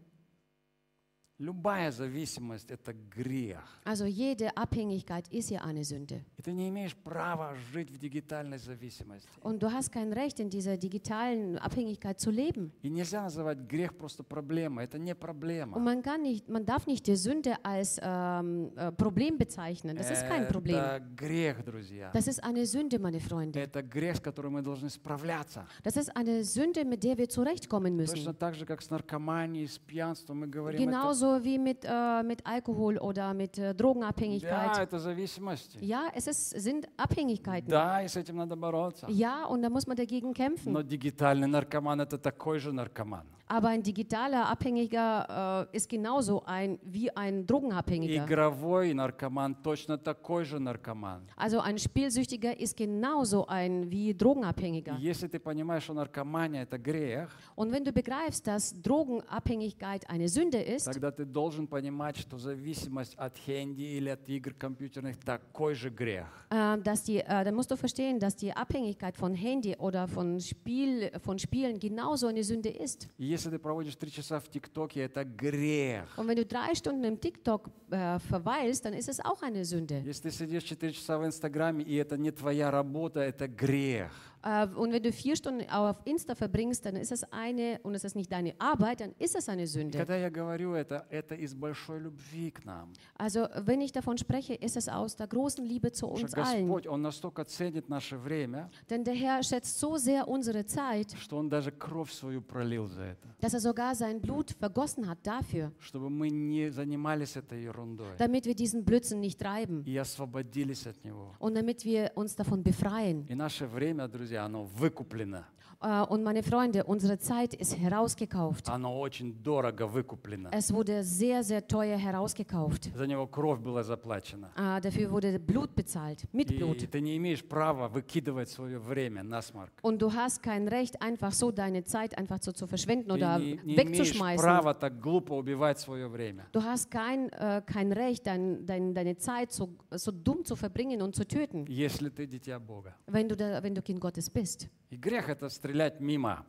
[1.42, 3.62] Любая зависимость – это грех.
[3.86, 6.26] Also jede Abhängigkeit ist ja eine Sünde.
[6.36, 9.30] И ты не имеешь права жить в дигитальной зависимости.
[9.44, 12.72] Und du hast kein Recht, in dieser digitalen Abhängigkeit zu leben.
[12.82, 14.86] И нельзя называть грех просто проблемой.
[14.86, 15.78] Это не Und проблема.
[15.78, 19.96] man, kann nicht, man darf nicht die Sünde als ähm, äh, Problem bezeichnen.
[19.96, 20.78] Das ist kein Problem.
[20.78, 22.10] Это грех, друзья.
[22.14, 23.60] Das ist eine Sünde, meine Freunde.
[23.60, 25.68] Это грех, с которым мы должны справляться.
[25.84, 28.34] Das ist eine Sünde, mit der wir zurechtkommen Точно müssen.
[28.34, 32.46] так же, как с наркоманией, с пьянством, мы говорим, это, Genauso wie mit, äh, mit
[32.46, 34.78] Alkohol oder mit äh, да, Drogenabhängigkeit.
[34.78, 35.78] это зависимости.
[35.80, 37.70] Ja, es ist, sind Abhängigkeiten.
[37.70, 39.08] Да, и с этим надо бороться.
[39.10, 40.74] Ja, und da muss man dagegen kämpfen.
[40.74, 43.26] Но дигитальный наркоман – это такой же наркоман.
[43.52, 48.26] Aber ein digitaler Abhängiger äh, ist genauso ein wie ein Drogenabhängiger.
[48.26, 51.22] Игровой наркоман точно такой же наркоман.
[51.38, 54.98] Also ein Spielsüchtiger ist genauso ein wie Drogenabhängiger.
[55.00, 60.28] И если ты понимаешь, что наркомания – это грех, Und wenn du begreifst, dass Drogenabhängigkeit eine
[60.28, 65.74] Sünde ist, тогда ты должен понимать, что зависимость от хенди или от игр компьютерных – такой
[65.74, 66.28] же грех.
[66.50, 70.42] äh, dass die, äh, dann musst du verstehen, dass die Abhängigkeit von Handy oder von,
[70.42, 73.08] Spiel, von Spielen genauso eine Sünde ist.
[73.18, 76.17] И если ты проводишь три часа в ТикТоке, это грех.
[76.17, 80.03] Und wenn du drei Stunden im TikTok äh, verweilst, dann ist es auch eine Sünde.
[80.05, 84.13] Если ты сидишь 4 часа в Инстаграме, и это не твоя работа, это грех.
[84.44, 88.04] Äh, und wenn du vier Stunden auf Insta verbringst, dann ist es eine, und es
[88.04, 89.98] ist nicht deine Arbeit, dann ist es eine Sünde.
[89.98, 92.94] Когда я говорю это, это из большой любви к нам.
[93.18, 96.44] Also wenn ich davon spreche, ist es aus der großen Liebe zu Потому uns что
[96.44, 96.68] allen.
[96.68, 101.38] Господь, Он настолько ценит наше время, Denn der Herr schätzt so sehr unsere Zeit, что
[101.38, 105.72] Он даже кровь свою пролил за это, dass er sogar sein Blut vergossen hat dafür,
[105.80, 111.04] чтобы мы не занимались этой ерундой damit wir diesen Blödsinn nicht treiben и освободились от
[111.04, 111.36] него.
[111.40, 113.26] und damit wir uns davon befreien.
[113.28, 115.45] И наше время, друзья, друзья, оно выкуплено.
[115.82, 118.68] Äh, Und meine Freunde, unsere Zeit ist herausgekauft.
[118.70, 120.50] Оно очень дорого выкуплено.
[120.52, 122.90] Es wurde sehr, sehr teuer herausgekauft.
[122.96, 124.50] За него кровь была заплачена.
[124.56, 126.90] Äh, Dafür wurde Blut bezahlt, mit И Blut.
[126.90, 129.72] ты не имеешь права выкидывать свое время на смарк.
[129.84, 133.38] Und du hast kein Recht, einfach so deine Zeit einfach so zu verschwenden Ты oder
[133.38, 133.78] не, не имеешь
[134.14, 134.44] wegzuschmeißen.
[134.44, 136.46] права так глупо убивать свое время.
[136.54, 141.02] Du hast kein, äh, kein Recht, dein, dein, deine Zeit so, so dumm zu verbringen
[141.04, 142.96] und zu töten, Если ты дитя Бога.
[143.08, 144.68] wenn du, da, wenn du Kind Gottes bist.
[144.90, 146.46] И грех это стрелять мимо.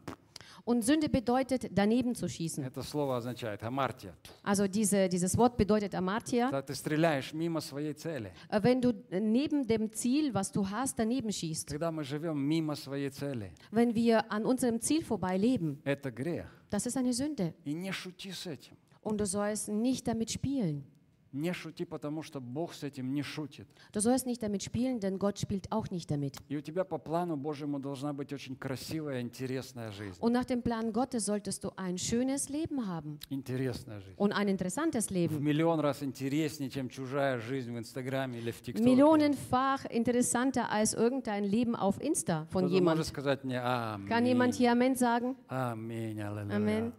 [0.65, 2.63] Und Sünde bedeutet, daneben zu schießen.
[2.63, 4.15] Это слово означает амартия.
[4.43, 6.51] Also diese, dieses Wort bedeutet Amartia.
[6.51, 8.33] Когда ты стреляешь мимо своей цели.
[8.51, 11.69] Äh, Wenn du neben dem Ziel, was du hast, daneben schießt.
[11.69, 16.45] Когда мы живем мимо своей цели, Wenn wir an unserem Ziel vorbei leben, это грех.
[16.69, 17.55] das ist eine Sünde.
[17.65, 18.77] И не шути с этим.
[19.01, 20.85] Und du sollst nicht damit spielen.
[21.33, 23.67] Не шути, потому что Бог с этим не шутит.
[23.93, 26.39] Du sollst nicht damit spielen, denn Gott spielt auch nicht damit.
[26.49, 30.17] И у тебя по плану Божьему должна быть очень красивая, интересная жизнь.
[30.21, 34.15] Und nach dem Plan Gottes solltest du ein schönes Leben haben Интересная жизнь.
[34.17, 35.39] und ein interessantes В Leben.
[35.41, 38.83] миллион раз интереснее, чем чужая жизнь в Инстаграме или в ТикТоке.
[38.89, 43.05] Millionenfach interessanter als irgendein Leben auf Insta von Кто-то может jemand.
[43.05, 44.57] сказать мне Kann jemand Аминь.
[44.57, 45.37] hier Amen sagen?
[45.49, 46.19] Аминь.
[46.23, 46.57] аллилуйя».
[46.57, 46.93] Amen.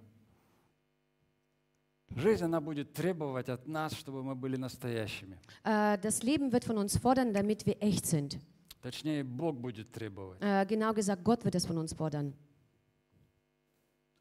[2.16, 5.38] Жизнь, она будет требовать от нас, чтобы мы были настоящими.
[5.64, 8.38] Äh, das Leben wird von uns fordern, damit wir echt sind.
[8.82, 12.34] Точнее, Бог будет требовать, Äh, genau gesagt, Gott wird es von uns fordern,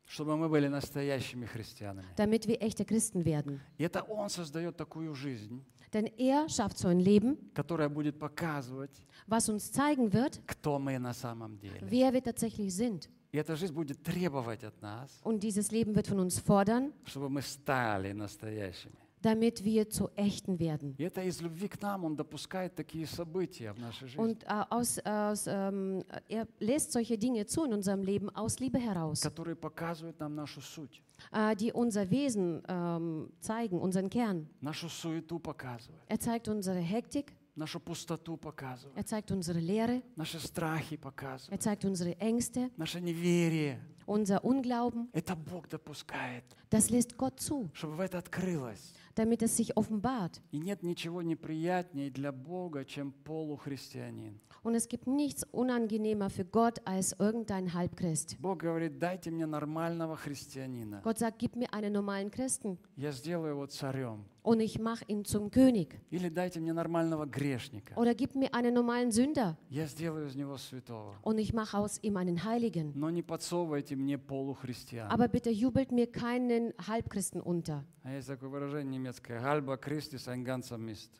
[0.07, 2.07] чтобы мы были настоящими христианами.
[2.15, 3.59] damit wir echte Christen werden.
[3.77, 9.05] И это Он создает такую жизнь, Denn er schafft so ein Leben, которая будет показывать,
[9.27, 11.79] was uns zeigen wird, кто мы на самом деле.
[11.81, 13.09] wer wir tatsächlich sind.
[13.32, 17.28] И эта жизнь будет требовать от нас, Und dieses Leben wird von uns fordern, чтобы
[17.28, 18.94] мы стали настоящими.
[19.20, 20.94] damit wir zu Echten werden.
[20.96, 24.64] И это из любви к нам Он допускает такие события в нашей жизни, Und äh,
[24.70, 29.56] aus, aus, ähm, er lässt solche Dinge zu in unserem Leben aus Liebe heraus, которые
[29.56, 34.48] показывают нам нашу суть, äh, die unser Wesen ähm, zeigen, unseren Kern.
[34.62, 40.39] нашу суету показывают, Er zeigt unsere Hektik, нашу пустоту показывают, er zeigt unsere Leere, наши
[40.39, 43.79] страхи er показывают, zeigt unsere Ängste, наше неверие.
[44.05, 45.09] unser Unglauben.
[45.13, 48.93] Это Бог допускает, Das lässt Gott zu, чтобы это открылось.
[49.15, 50.41] damit es sich offenbart.
[50.51, 54.39] И нет ничего неприятнее для Бога, чем полухристианин.
[54.63, 58.37] Und es gibt nichts unangenehmer für Gott als irgendein Halbchrist.
[58.39, 61.01] Бог говорит, дайте мне нормального христианина.
[61.03, 64.25] Gott sagt, gib mir einen normalen Christen Я сделаю его царем.
[64.42, 66.00] und ich mache ihn zum König.
[66.10, 67.94] Или дайте мне нормального грешника.
[67.96, 71.14] Oder gib mir einen normalen Sünder Я сделаю из него святого.
[71.22, 72.92] und ich mache aus ihm einen Heiligen.
[72.94, 75.10] Но не подсовывайте мне полухристиан.
[75.10, 77.84] Aber bitte jubelt mir keinen Halbchristen unter.
[78.02, 79.40] А есть такое выражение немецкое.
[79.40, 81.10] Halba Christus ein ganzer Mist.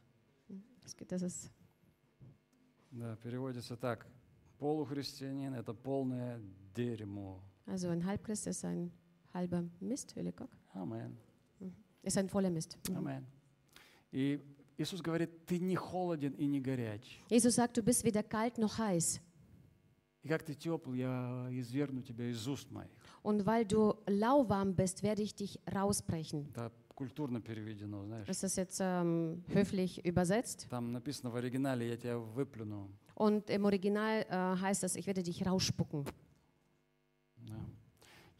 [0.82, 1.50] Das geht- Das ist,
[2.90, 4.06] Да, переводится так.
[4.58, 6.40] Полухристианин – это полное
[6.74, 7.40] дерьмо.
[7.66, 8.90] also ein Halbchrist ist ein
[9.34, 10.48] halber Mist, Hüllekock.
[10.72, 11.16] Амен.
[12.02, 12.78] Ist ein voller Mist.
[12.94, 13.26] Амен.
[14.12, 14.40] И
[14.78, 17.20] Иисус говорит, ты не холоден и не горяч.
[17.28, 19.20] Jesus sagt, du bist weder kalt noch heiß.
[20.22, 22.90] И как ты тепл, я извергну тебя из уст моих.
[23.22, 26.48] Und weil du lauwarm bist, werde ich dich rausbrechen.
[26.50, 28.26] Это культурно переведено, знаешь.
[28.26, 30.66] Das ist jetzt ähm, höflich übersetzt.
[30.70, 32.90] Там написано в оригинале, я тебя выплюну.
[33.14, 36.04] Und im Original äh, heißt das, ich werde dich rausspucken.
[37.36, 37.54] Да.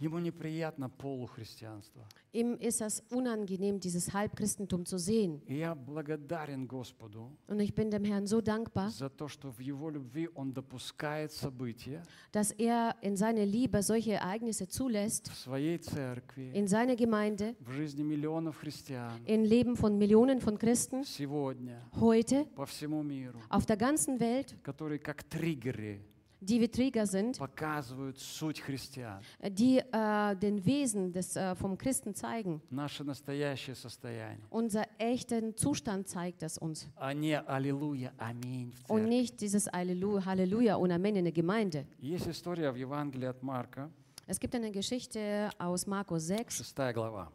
[0.03, 2.07] Ему неприятно полухристианство.
[2.33, 5.43] Ihm ist es unangenehm, dieses Halbchristentum zu sehen.
[5.49, 9.59] И я благодарен Господу Und ich bin dem Herrn so dankbar, за то, что в
[9.59, 15.79] Его любви Он допускает события dass er in seiner Liebe solche Ereignisse zulässt, в своей
[15.79, 21.83] церкви, in seiner Gemeinde, в жизни миллионов христиан im Leben von Millionen von Christen, сегодня
[21.99, 26.03] heute, по всему миру, auf der ganzen Welt, которые как триггеры
[26.43, 32.15] die wie Träger sind, показывают суть христиан, die äh, den Wesen des, äh, vom Christen
[32.15, 32.61] zeigen.
[32.71, 36.87] наше настоящее состояние, Unser echten Zustand zeigt es uns.
[36.97, 39.09] а не аллилуйя, аминь в Und церкви.
[39.09, 41.87] nicht dieses Halleluja, Halleluja und Amen in der Gemeinde.
[42.01, 43.91] Есть история в Евангелии от Марка,
[44.29, 47.33] Es gibt eine Geschichte aus Markus 6, 6 глава,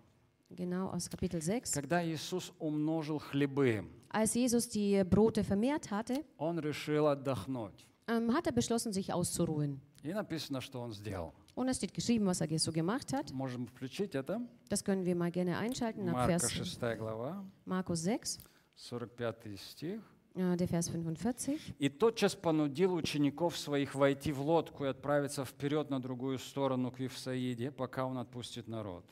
[0.50, 1.74] genau aus Kapitel 6.
[1.74, 7.86] когда Иисус умножил хлебы, Als Jesus die Brote vermehrt hatte, Он решил отдохнуть.
[8.09, 9.81] Ähm, hat er beschlossen, sich auszuruhen.
[10.03, 11.33] И написано, что Он сделал.
[11.55, 13.33] Und es steht geschrieben, was er so gemacht hat.
[13.33, 14.41] Можем включить это.
[14.69, 18.39] Das können wir mal gerne einschalten ab Марка Vers 6 глава, Markus 6,
[18.77, 20.01] 45 стих.
[20.39, 21.75] äh, der Vers 45.
[21.79, 27.01] «И тотчас понудил учеников своих войти в лодку и отправиться вперед на другую сторону к
[27.01, 29.05] Евсаиде, пока он отпустит народ.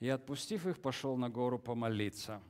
[0.00, 2.42] И, отпустив их, пошел на гору помолиться.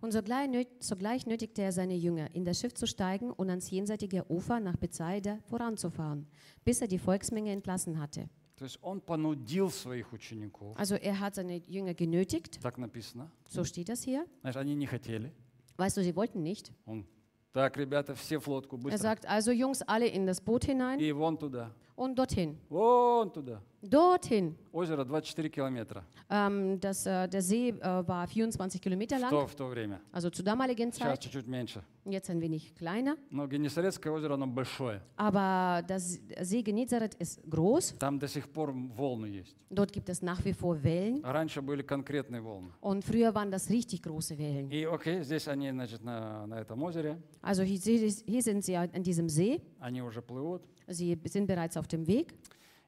[0.00, 3.70] Und sogleich, nöt, sogleich nötigte er seine Jünger, in das Schiff zu steigen und ans
[3.70, 6.26] jenseitige Ufer nach Bethsaida voranzufahren,
[6.64, 8.28] bis er die Volksmenge entlassen hatte.
[8.56, 13.30] То есть он понудил своих учеников, Also er hat seine Jünger genötigt, так написано.
[13.48, 14.26] so steht das hier.
[14.42, 15.32] Знаешь, они не хотели.
[15.76, 16.72] Weißt du, sie wollten nicht.
[16.86, 17.06] Он,
[17.52, 18.98] так, ребята, все в лодку, Er быстро.
[18.98, 22.56] sagt also, Jungs, alle in das Boot hinein И вон туда, und dorthin.
[22.68, 23.60] вон туда.
[23.82, 24.54] Dorthin.
[24.72, 29.46] Озеро 24 километра Ähm, das, äh, der See äh, war 24 Kilometer в lang, то,
[29.46, 30.00] в то время.
[30.12, 31.20] also zur damaligen Сейчас Zeit.
[31.20, 31.82] чуть-чуть меньше.
[32.04, 33.16] Jetzt ein wenig kleiner.
[33.30, 35.00] Но Генесарецкое озеро, оно большое.
[35.16, 37.94] Aber das See Genezareth ist groß.
[37.98, 39.56] Там до сих пор волны есть.
[39.70, 41.20] Dort gibt es nach wie vor Wellen.
[41.24, 42.72] А раньше были конкретные волны.
[42.80, 44.68] Und früher waren das richtig große Wellen.
[44.72, 47.78] И окей, здесь они, значит, на, на этом озере, Also hier,
[48.26, 49.60] hier sind sie an diesem See.
[49.78, 50.62] они уже плывут.
[50.88, 52.34] Sie sind bereits auf dem Weg.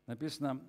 [0.07, 0.61] Написано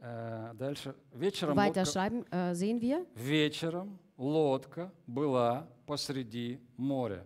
[0.00, 0.94] э, дальше.
[1.12, 3.06] Вечером Weiter лодка, schreiben äh, sehen wir.
[3.16, 7.24] вечером лодка была посреди моря.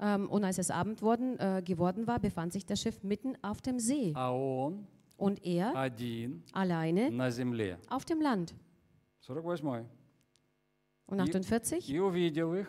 [0.00, 3.62] Ähm, und als es Abend worden, äh, geworden war, befand sich das Schiff mitten auf
[3.62, 4.12] dem See.
[4.14, 7.78] А он Und er один alleine на земле.
[7.88, 8.54] auf dem Land.
[9.22, 9.86] 48.
[11.06, 12.66] Und 48, И увидел их,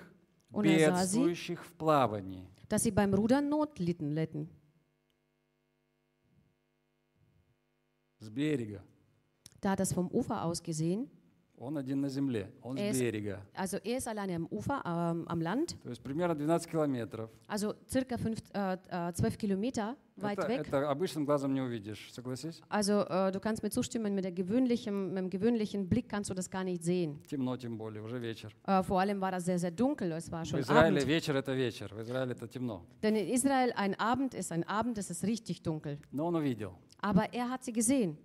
[0.52, 1.20] Und er sah sie.
[1.20, 2.46] бедствующих в плавании.
[2.70, 4.14] dass sie beim Rudern Not litten.
[4.14, 4.50] litten.
[9.61, 11.11] Da hat das vom Ufer aus gesehen.
[11.60, 13.40] Он один на земле, он Er с ist- берега.
[13.54, 15.78] Also er ist alleine am Ufer, ähm, am Land.
[15.84, 17.30] То есть примерно 12 километров.
[17.48, 20.68] Also circa fünf, äh, äh, 12 Kilometer weit Это, weg.
[20.68, 22.62] это обычным глазом не увидишь, согласись?
[22.68, 26.34] Also äh, du kannst mir zustimmen, mit, der gewöhnlichen, mit dem gewöhnlichen Blick kannst du
[26.34, 27.22] das gar nicht sehen.
[27.30, 28.52] Темно тем более, уже вечер.
[28.68, 31.08] Äh, vor allem war das sehr, sehr dunkel, es war В schon Израиле Abend.
[31.08, 32.84] вечер это вечер, в Израиле это темно.
[33.02, 36.00] Denn in Israel ein Abend ist ein Abend, es ist richtig dunkel.
[36.12, 38.18] Но он увидел Aber er hat sie gesehen,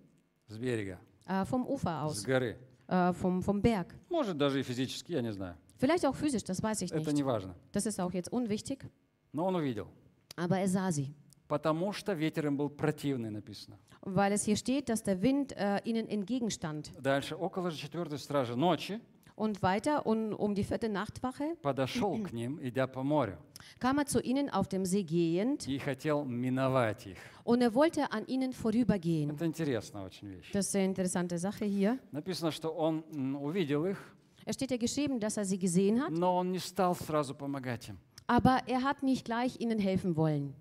[0.49, 2.57] с берега, äh, vom Ufer с aus, горы.
[2.88, 3.94] Äh, vom, vom Berg.
[4.10, 5.56] Может даже и физически, я не знаю.
[5.78, 7.16] Vielleicht auch physisch, das weiß ich Это nicht.
[7.16, 7.54] не важно.
[7.72, 8.84] Das ist auch jetzt unwichtig.
[9.32, 9.88] Но он увидел.
[10.36, 11.14] Aber er sah sie.
[11.48, 13.78] Потому что ветер им был противный, написано.
[14.02, 16.92] Weil es hier steht, dass der Wind äh, ihnen entgegenstand.
[17.00, 19.00] Дальше, около четвертой стражи ночи
[19.35, 23.37] Und weiter, und um die vierte Nachtwache, подошел к ним, идя по морю,
[23.79, 27.17] kam er zu ihnen auf dem See gehend и хотел миновать их.
[27.43, 29.31] und er wollte an ihnen vorübergehen.
[29.31, 30.51] Это интересная очень вещь.
[30.51, 31.97] Das ist eine interessante Sache hier.
[32.11, 33.97] Написано, что он м, увидел их,
[34.45, 37.87] Es steht ja geschrieben, dass er sie gesehen hat, но он не стал сразу помогать
[37.89, 37.97] им.
[38.27, 40.53] aber er hat nicht gleich ihnen helfen wollen.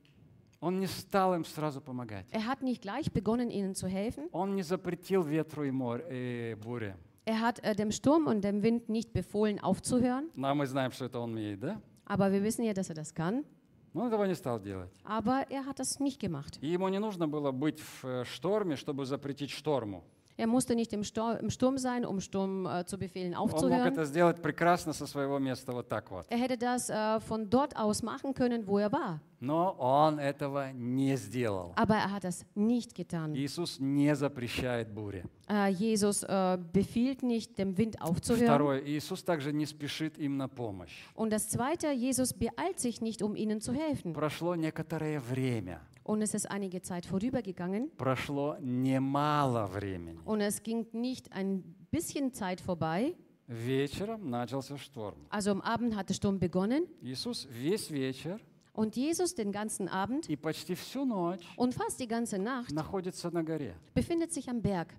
[0.61, 2.27] Он не стал им сразу помогать.
[2.31, 4.29] Er hat nicht gleich begonnen, ihnen zu helfen.
[4.33, 6.97] Он не запретил ветру и, море, и буре.
[7.25, 10.31] Er hat äh, dem Sturm und dem Wind nicht befohlen, aufzuhören.
[10.35, 11.81] Но мы знаем, что это он умеет, да?
[12.07, 13.45] Aber wir wissen ja, dass er das kann.
[13.93, 14.91] Но он этого не стал делать.
[15.05, 16.59] Aber er hat das nicht gemacht.
[16.61, 20.05] И ему не нужно было быть в э, шторме, чтобы запретить шторму.
[20.37, 23.53] Er musste nicht im, Stor im Sturm sein, um Sturm äh, zu befehlen, Он мог
[23.53, 23.87] aufzuhören.
[23.93, 26.25] это сделать прекрасно со своего места, вот так вот.
[26.31, 29.21] Er hätte das äh, von dort aus machen können, wo er war.
[29.41, 31.73] Но он этого не сделал.
[31.77, 33.35] Aber er hat das nicht getan.
[33.35, 35.25] Иисус не запрещает буре.
[35.47, 38.47] Äh, Jesus äh, befiehlt nicht, dem Wind aufzuhören.
[38.47, 41.05] Второе, Иисус также не спешит им на помощь.
[41.15, 44.15] Und das Zweite, Jesus beeilt sich nicht, um ihnen zu helfen.
[44.15, 47.91] Прошло некоторое время, Und es ist einige Zeit vorübergegangen.
[47.97, 50.19] прошло немало времени.
[50.25, 53.15] Und es ging nicht ein bisschen Zeit vorbei.
[53.47, 55.27] Вечером начался шторм.
[55.29, 56.85] Also am Abend hat der Sturm begonnen.
[57.03, 58.41] Иисус весь вечер
[58.73, 63.31] Und Jesus den ganzen Abend и почти всю ночь und fast die ganze Nacht находится
[63.31, 63.75] на горе.
[63.95, 64.95] befindet sich am Berg.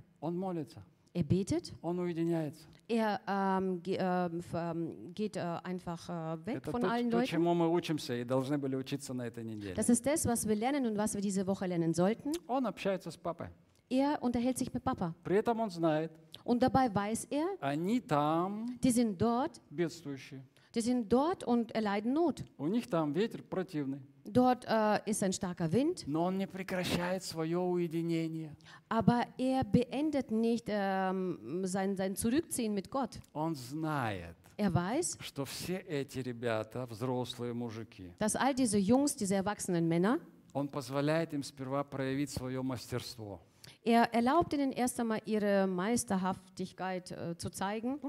[1.15, 2.65] Он молится, Er betet, он уединяется.
[2.87, 7.09] er ähm, ge ähm, f- ähm, geht äh, einfach äh, weg Это von то, allen
[7.09, 7.27] то, Leuten.
[7.27, 9.73] чему мы учимся и должны были учиться на этой неделе.
[9.75, 12.31] Das ist das, was wir lernen und was wir diese Woche lernen sollten.
[12.47, 13.49] Он общается с папой.
[13.89, 15.13] Er unterhält sich mit Papa.
[15.23, 16.11] При этом он знает,
[16.45, 20.41] Und dabei weiß er, они там die sind dort, бедствующие.
[20.76, 22.44] die sind dort und erleiden Not.
[22.58, 23.98] У них там ветер противный.
[24.24, 28.54] Dort äh, ist ein starker Wind, Но он не прекращает свое уединение.
[28.88, 33.18] aber er beendet nicht ähm, sein, sein Zurückziehen mit Gott.
[33.32, 39.34] Он знает, Er weiß, что все эти ребята, взрослые мужики, dass all diese Jungs, diese
[39.36, 40.18] erwachsenen Männer,
[40.52, 43.40] он позволяет им сперва проявить свое мастерство.
[43.86, 48.00] Er erlaubt ihnen erst einmal ihre Meisterhaftigkeit äh, zu zeigen.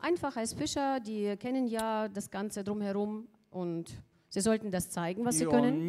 [0.00, 3.90] Einfach als Fischer, die kennen ja das Ganze drumherum und
[4.28, 5.88] sie sollten das zeigen, was sie können.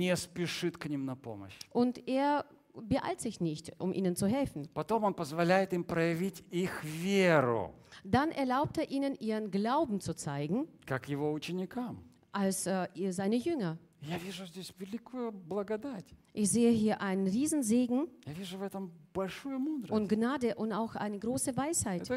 [1.69, 4.67] Und er beeilt sich nicht, um ihnen zu helfen.
[8.03, 10.67] Dann erlaubt er ihnen, ihren Glauben zu zeigen,
[12.31, 13.77] als äh, seine Jünger.
[16.34, 18.08] Ich sehe hier einen Riesensegen
[19.89, 22.08] und Gnade und auch eine große Weisheit.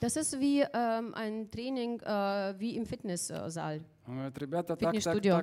[0.00, 3.84] Das ist wie ähm, ein Training äh, wie im Fitnesssaal.
[4.92, 5.34] Fitnessstudio.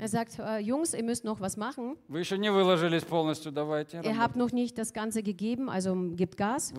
[0.00, 1.96] Er sagt, «Äh, Jungs, ihr müsst noch was machen.
[4.04, 6.72] Ihr habt noch nicht das Ganze gegeben, also gebt Gas.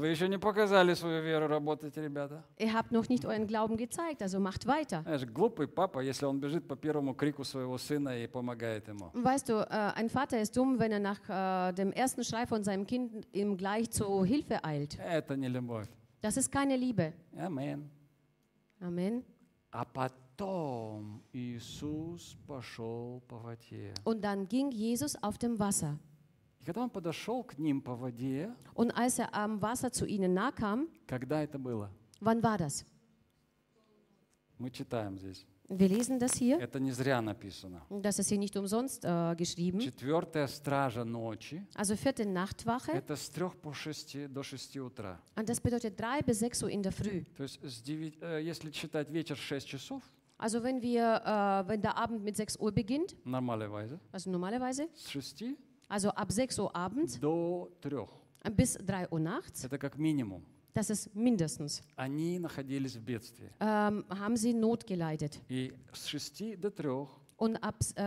[2.60, 5.04] Ihr habt noch nicht euren Glauben gezeigt, also macht weiter.
[9.14, 12.64] Weißt du, äh, ein Vater ist dumm, wenn er nach äh, dem ersten Schrei von
[12.64, 14.98] seinem Kind ihm gleich zu Hilfe eilt.
[16.22, 17.14] Das ist keine Liebe.
[17.38, 17.90] Amen.
[18.82, 19.24] Amen.
[19.78, 23.94] А потом Иисус пошел по воде.
[24.06, 25.98] Und dann ging Jesus auf dem Wasser.
[26.62, 30.34] И когда он подошел к ним по воде, Und als er am Wasser zu ihnen
[30.34, 31.90] nahe kam, когда это было?
[32.22, 32.86] wann war das?
[34.58, 35.46] Мы читаем здесь.
[35.69, 36.59] Wir lesen das hier.
[36.59, 37.83] Это не зря написано.
[37.91, 39.79] Das ist hier nicht umsonst äh, geschrieben.
[39.79, 45.21] Четвертая стража ночи Also vierte Nachtwache. – это с трех по шести до шести утра.
[45.37, 47.23] Und das bedeutet drei bis sechs Uhr in der Früh.
[47.37, 50.03] То есть с девять- э, если читать вечер 6 часов,
[50.39, 55.07] Also wenn wir, äh, wenn der Abend mit 6 Uhr beginnt, нормальная also normalerweise, с
[55.13, 55.55] 6
[55.89, 58.09] also ab 6 Uhr abends до 3.
[58.57, 60.43] bis 3 Uhr nachts, Это как минимум.
[60.75, 63.51] das ist mindestens, Они находились в бедствии.
[63.61, 65.41] ähm, haben sie Not geleitet.
[65.49, 68.03] И с 6 до 3 Und ab, äh,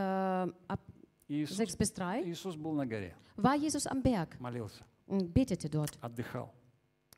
[0.67, 0.79] ab
[1.27, 5.69] Иисус, 6 bis 3 Иисус был на горе, war Jesus am Berg молился, und betete
[5.69, 6.51] dort, отдыхал,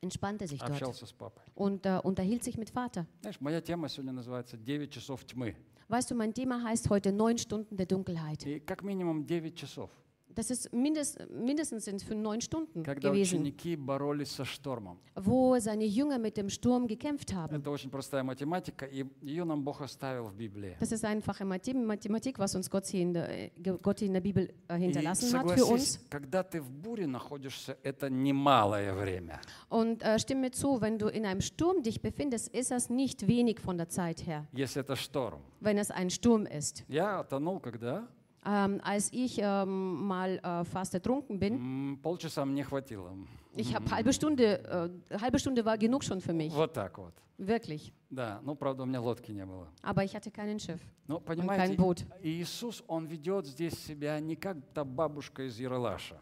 [0.02, 1.44] entspannte sich dort общался с папой.
[1.56, 3.06] und äh, unterhielt sich mit Vater.
[3.22, 5.56] Знаешь, моя тема сегодня называется «9 часов тьмы».
[5.88, 8.44] Weißt du, mein Thema heißt heute neun Stunden der Dunkelheit.
[8.46, 9.90] И как минимум 9 часов,
[10.38, 14.98] Das ist mindest, mindestens sind für neun Stunden когда gewesen, ученики боролись со штормом.
[15.16, 17.56] wo seine Jünger mit dem Sturm gekämpft haben.
[17.56, 20.76] Это очень простая математика, и ее нам Бог оставил в Библии.
[20.82, 23.50] Das ist einfache Mathe- Mathematik, was uns Gott hier in der, äh,
[23.82, 26.10] Gott hier in der Bibel äh, И hinterlassen hat für согласись, uns.
[26.10, 29.40] когда ты в буре находишься, это немалое время.
[29.70, 33.26] Und äh, stimme mir zu, wenn du in einem Sturm dich befindest, ist das nicht
[33.26, 35.40] wenig von der Zeit her, Если это шторм.
[35.62, 36.84] wenn es ein Sturm ist.
[36.90, 38.06] Я тонул, когда
[38.48, 43.12] Ähm, als ich ähm, mal äh, fast ertrunken bin, м, полчаса мне хватило.
[43.56, 47.14] ich habe halbe Stunde, äh, halbe Stunde war genug schon für mich, Вот так вот.
[47.40, 47.92] wirklich.
[48.12, 49.68] Да, ну, правда, у меня лодки не было.
[49.82, 52.06] Aber ich hatte keinen Schiff Но, und kein понимаете, Boot.
[52.22, 56.18] Иисус, Он ведет здесь себя не как та бабушка из Яралаша.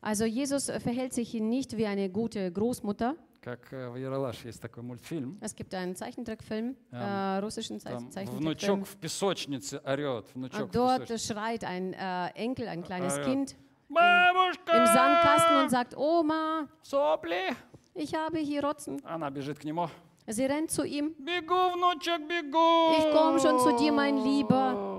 [0.00, 3.16] Also Jesus äh, verhält sich hier nicht wie eine gute Großmutter.
[3.42, 5.38] Как э, в Яралаше есть такой мультфильм.
[5.40, 7.38] Es gibt einen Zeichentrickfilm, Ja.
[7.38, 8.38] äh, russischen Ze Там Zeichentrickfilm.
[8.40, 10.26] внучок в песочнице орет.
[10.34, 11.32] Внучок Und в dort песочнице.
[11.34, 13.24] schreit ein äh, Enkel, ein kleines Ah, ja.
[13.24, 13.56] Kind
[13.88, 14.76] Бабушка!
[14.76, 17.54] im Sandkasten und sagt, Oma, Сопли!
[17.94, 19.00] ich habe hier Rotzen.
[19.04, 19.88] Она бежит к нему.
[20.28, 21.14] Sie rennt zu ihm.
[21.20, 22.96] Бегу, внучек, бегу!
[22.98, 24.89] Ich komm schon zu dir, mein Lieber.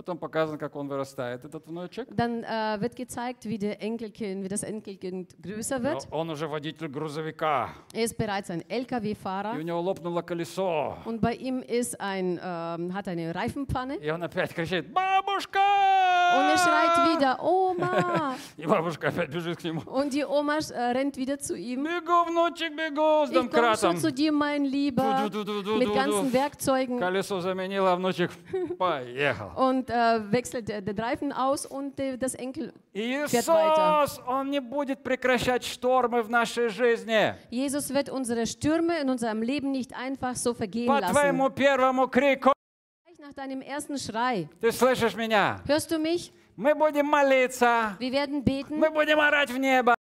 [0.00, 2.08] Потом показано, как он вырастает, этот внучек.
[2.10, 6.08] Dann äh, wird gezeigt, wie, der Enkelkind, wie das Enkelkind größer wird.
[6.10, 7.68] Он уже водитель грузовика.
[7.92, 10.96] Er ist bereits ein И LKW-Fahrer у него лопнуло колесо.
[11.04, 13.98] und bei ihm ist ein, ähm, hat eine Reifenpanne.
[13.98, 15.60] И он опять кричит, бабушка!
[16.37, 18.35] Und er schreit wieder, Oma.
[18.57, 19.81] И бабушка опять бежит к нему.
[19.85, 21.83] Und die Oma äh, rennt wieder zu ihm.
[21.83, 23.91] Бегу, внучек, бегу с Ich komme домкратом.
[23.91, 25.29] schon zu dir, mein Lieber,
[25.77, 26.99] mit ganzen Werkzeugen.
[26.99, 28.31] Колесо заменила, внучек
[28.77, 29.51] поехал.
[29.55, 32.73] Und äh, wechselt der, der Reifen aus und äh, das Enkel.
[32.93, 34.03] Fährt weiter.
[34.05, 37.35] Иисус, Он не будет прекращать штормы в нашей жизни.
[37.49, 41.13] Jesus wird unsere Stürme in unserem Leben nicht einfach so vergehen По lassen.
[41.13, 42.58] твоему первому крику, Gleich
[43.19, 44.47] nach deinem ersten Schrei.
[44.61, 45.61] ты слышишь меня?
[45.65, 46.31] Hörst du mich?
[46.55, 49.93] Мы будем молиться, Wir werden beten, мы будем орать в небо,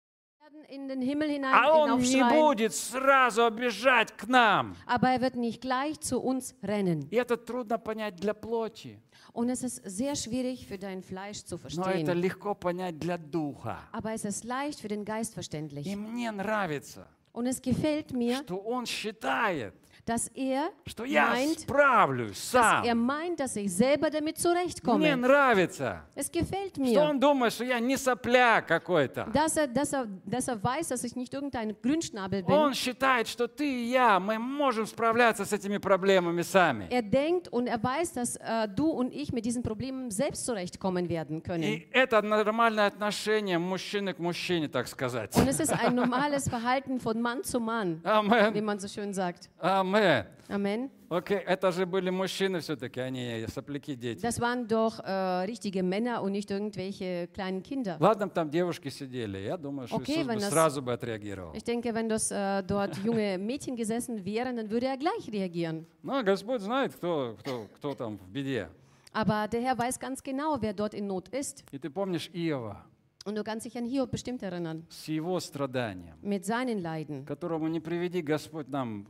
[0.41, 4.77] werden in den Himmel hinein а Он не hinaufschreien, будет сразу бежать к нам.
[4.87, 7.09] aber er wird nicht gleich zu uns rennen.
[7.11, 8.99] И это трудно понять для плоти,
[9.33, 12.21] Und es ist sehr schwierig für dein Fleisch zu но это verstehen.
[12.21, 13.79] легко понять для духа.
[13.93, 15.87] Aber es ist leicht für den Geist verständlich.
[15.87, 19.75] И мне нравится, Und es gefällt mir, что Он считает,
[20.07, 23.07] dass er что я meint, справлюсь dass er сам.
[23.07, 25.17] meint, dass ich selber damit Мне zurechtkomme.
[25.17, 29.29] нравится, Es gefällt что mir, Он думает, что я не сопля какой-то.
[29.33, 32.75] dass er, dass, er, dass er weiß, dass ich nicht irgendein Grünschnabel Он bin.
[32.75, 36.89] считает, что ты и я, мы можем справляться с этими проблемами сами.
[36.91, 41.09] Er denkt und er weiß, dass äh, du und ich mit diesen Problemen selbst zurechtkommen
[41.09, 41.63] werden können.
[41.63, 45.37] И это нормальное отношение мужчины к мужчине, так сказать.
[45.37, 48.65] Und es ist ein normales Verhalten von Mann zu Mann, wie Амен.
[48.65, 49.49] man so schön sagt.
[49.61, 49.93] Амен.
[49.98, 50.26] Амен.
[50.50, 50.90] Amen.
[51.10, 54.22] Окей, это же были мужчины все-таки, они сопляки дети.
[54.22, 57.98] Das waren doch äh, richtige Männer und nicht irgendwelche kleinen Kinder.
[58.00, 61.54] Ладно, там девушки сидели, я думаю, что Окей, Иисус бы das- сразу бы отреагировал.
[61.54, 65.86] Ich denke, wenn das äh, dort junge Mädchen gesessen wären, dann würde er gleich reagieren.
[66.04, 68.70] Но Господь знает, кто, кто, кто там в беде.
[69.14, 71.64] Aber der Herr weiß ganz genau, wer dort in Not ist.
[71.72, 72.86] И ты помнишь Иова
[73.26, 74.86] Und du kannst dich an Hiob bestimmt erinnern.
[74.90, 77.26] с его страданием, Mit seinen Leiden.
[77.26, 79.08] которому не приведи Господь нам.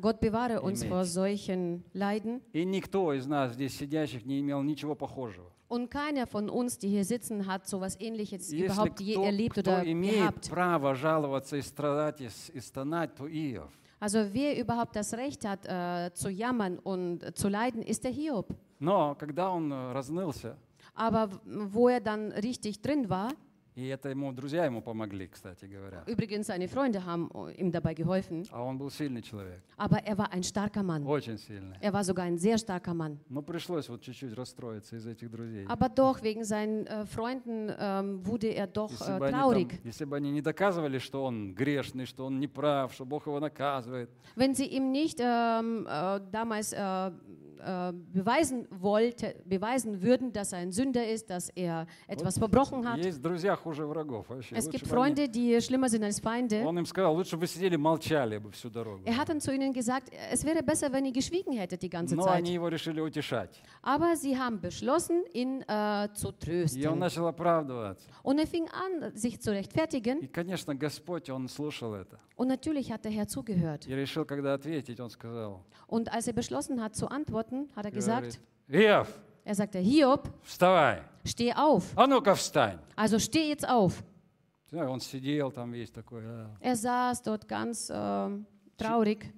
[0.00, 0.90] Gott bewahre uns Amen.
[0.92, 2.42] vor solchen Leiden.
[2.52, 5.50] И никто из нас здесь сидящих не имел ничего похожего.
[5.68, 9.52] Und keiner von uns, die hier sitzen, hat sowas Ähnliches Если überhaupt je кто, erlebt
[9.58, 10.50] кто oder имеет gehabt.
[10.50, 13.72] право жаловаться и страдать и, с- и стонать, то Иов.
[13.98, 18.10] Also wer überhaupt das Recht hat, äh, zu jammern und äh, zu leiden, ist der
[18.12, 18.54] Hiob.
[18.78, 20.56] Но когда он э, разнылся,
[20.94, 21.38] Aber w-
[21.72, 23.32] wo er dann richtig drin war,
[23.75, 28.45] и это ему друзья ему помогли, кстати говоря, übrigens seine Freunde haben ihm dabei geholfen,
[28.51, 31.05] а он был сильный человек, aber er war ein starker Mann.
[31.05, 31.77] очень сильный.
[31.81, 33.19] Er war sogar ein sehr starker Mann.
[33.29, 35.65] Но пришлось вот чуть-чуть расстроиться из этих друзей.
[35.67, 39.79] Aber doch, wegen seinen äh, Freunden ähm, wurde er doch Если äh, они там- traurig.
[39.83, 44.09] если бы они не доказывали, что он грешный, что он неправ, что Бог его наказывает,
[44.35, 47.11] Wenn sie ihm nicht ähm, äh, damals äh,
[47.60, 52.98] äh, beweisen wollte, beweisen würden, dass er ein Sünder ist, dass er etwas verbrochen hat.
[52.98, 54.28] есть друзья хуже врагов.
[54.28, 54.54] Вообще.
[54.54, 56.64] Es Лучше gibt бы они- Freunde, die schlimmer sind als Feinde.
[56.64, 59.02] Он им сказал, лучше бы вы сидели, молчали бы всю дорогу.
[59.04, 62.14] Er hat dann zu ihnen gesagt, es wäre besser, wenn ihr geschwiegen hättet die ganze
[62.14, 62.54] Но они Zeit.
[62.54, 63.60] его решили утешать.
[63.82, 66.98] Aber sie haben beschlossen, ihn äh, zu И он trösten.
[66.98, 68.06] начал оправдываться.
[68.22, 70.20] Und er fing an, sich zu rechtfertigen.
[70.20, 72.18] И, конечно, Господь, Он слушал это.
[72.36, 73.86] Und natürlich hat der Herr zugehört.
[73.88, 77.85] И решил, когда ответить, Он сказал, Und als er beschlossen hat zu antworten, Leuten hat
[77.85, 78.39] er gesagt,
[79.43, 80.29] er sagte, Hiob,
[81.25, 81.95] steh auf.
[82.95, 84.03] Also steh jetzt auf.
[86.61, 87.93] Er saß dort ganz äh,
[88.77, 89.33] traurig.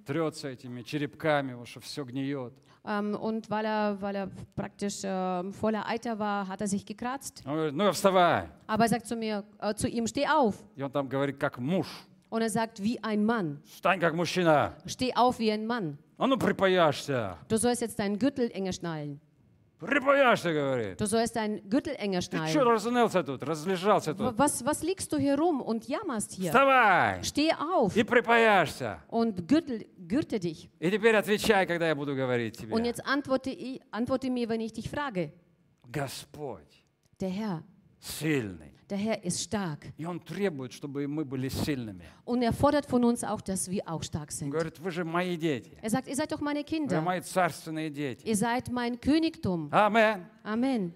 [2.86, 7.42] Ähm, und weil er, weil er praktisch äh, voller Eiter war, hat er sich gekratzt.
[7.46, 10.62] Aber er sagt zu, mir, äh, zu ihm, steh auf.
[12.28, 13.60] Und er sagt, wie ein Mann.
[14.86, 15.98] Steh auf wie ein Mann.
[16.16, 17.36] А ну припаяшься.
[17.48, 19.20] Du sollst jetzt deinen Gürtel enger schnallen.
[19.80, 20.98] Припаяшься, говорит.
[21.00, 22.68] Du sollst deinen Gürtel enger Ты что schnallen.
[22.68, 24.38] разнылся тут, разлежался W- тут?
[24.38, 26.50] Was, was liegst du hier rum und jammerst hier?
[26.52, 29.00] Вставай Steh auf и припаяшься.
[29.08, 30.70] und gürtel, gürte dich.
[30.78, 32.72] И теперь отвечай, когда я буду говорить тебе.
[32.74, 35.32] Und jetzt antworte, ich, antworte mir, wenn ich dich frage.
[35.92, 36.84] Господь
[37.20, 37.62] Der Herr,
[38.03, 38.73] сильный.
[38.89, 39.85] der Herr ist stark.
[39.97, 42.05] И Он требует, чтобы мы были сильными.
[42.25, 44.51] Und er fordert von uns auch, dass wir auch stark Он sind.
[44.51, 45.77] говорит, вы же мои дети.
[45.81, 47.01] Er sagt, ihr seid doch meine Вы Kinder.
[47.01, 48.25] мои царственные дети.
[48.25, 49.69] Ihr seid mein Königtum.
[49.71, 50.25] Амен.
[50.43, 50.91] Amen.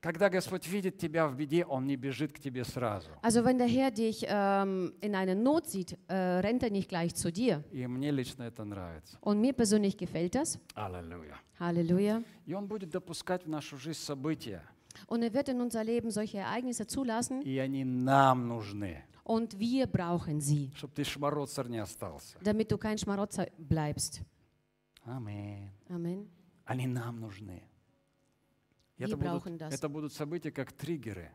[0.00, 3.08] Когда Господь видит тебя в беде, Он не бежит к тебе сразу.
[3.22, 7.14] Also wenn der Herr dich ähm, in einer Not sieht, äh, rennt er nicht gleich
[7.14, 7.62] zu dir.
[7.72, 9.18] И мне lично это нравится.
[9.22, 10.58] Und mir persönlich gefällt das.
[10.74, 11.38] Аллилуйя.
[11.58, 12.22] Halleluja.
[12.46, 14.62] И Он будет допускать в нашу жизнь события,
[15.06, 19.86] Und er wird in unser Leben solche Ereignisse zulassen и они нам нужны, und wir
[19.86, 22.36] brauchen sie, чтобы ты шмароцар не остался.
[22.42, 24.22] damit du kein Schmarotzer bleibst.
[25.04, 25.70] Аминь.
[25.88, 26.26] Amen.
[26.64, 27.62] Они нам нужны.
[28.96, 29.74] И Wir это brauchen будут, das.
[29.74, 31.30] это будут события как триггеры,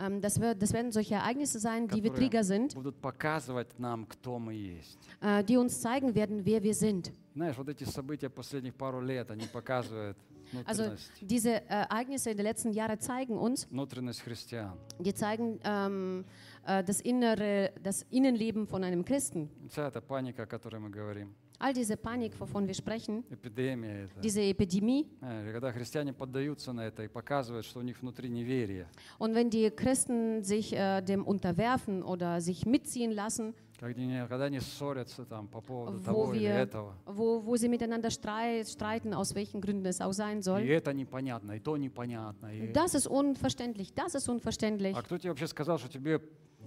[0.00, 3.78] Ähm, das, wird, das werden solche Ereignisse sein, die wie которые Trigger sind, будут показывать
[3.78, 4.98] нам, кто мы есть.
[5.20, 7.12] äh, die uns zeigen werden, wer wir sind.
[7.34, 10.16] Знаешь, вот эти события последних пару лет, они показывают
[10.64, 14.72] Also внутренность, diese äh, Ereignisse in den letzten Jahren zeigen uns, внутренность христиан.
[14.98, 16.24] die zeigen ähm,
[16.66, 19.50] äh, das, innere, das Innenleben von einem Christen.
[19.68, 24.20] Вся эта паника, о которой мы говорим, All diese Panik, wovon wir sprechen, эпидемия, это,
[24.20, 25.06] diese Epidemie.
[25.18, 28.86] Знаешь, когда христиане поддаются на это и показывают, что у них внутри неверие,
[29.18, 34.45] Und wenn die Christen sich äh, dem unterwerfen oder sich mitziehen lassen, когда они, когда
[34.45, 38.67] они ссорятся там по поводу того wo, или wir, этого, wo, wo sie miteinander streit,
[38.69, 40.61] streiten, aus welchen Gründen es auch sein и soll.
[40.69, 42.47] это непонятно, и то непонятно.
[42.53, 44.95] и- Das ist unverständlich, das ist unverständlich.
[44.95, 46.21] А кто тебе вообще сказал, что тебе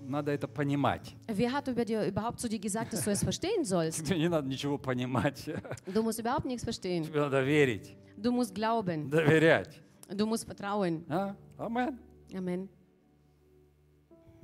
[0.07, 1.15] надо это понимать?
[1.27, 4.05] Wer hat über dir überhaupt zu dir gesagt, dass du es verstehen sollst?
[4.05, 5.49] Тебе не надо ничего понимать.
[5.87, 7.05] Du musst überhaupt nichts verstehen.
[7.05, 9.09] Тебе надо верить, Du musst glauben.
[9.09, 9.81] доверять.
[10.11, 11.05] Du musst vertrauen.
[11.09, 11.35] А?
[11.57, 11.99] Амен.
[12.35, 12.69] Amen.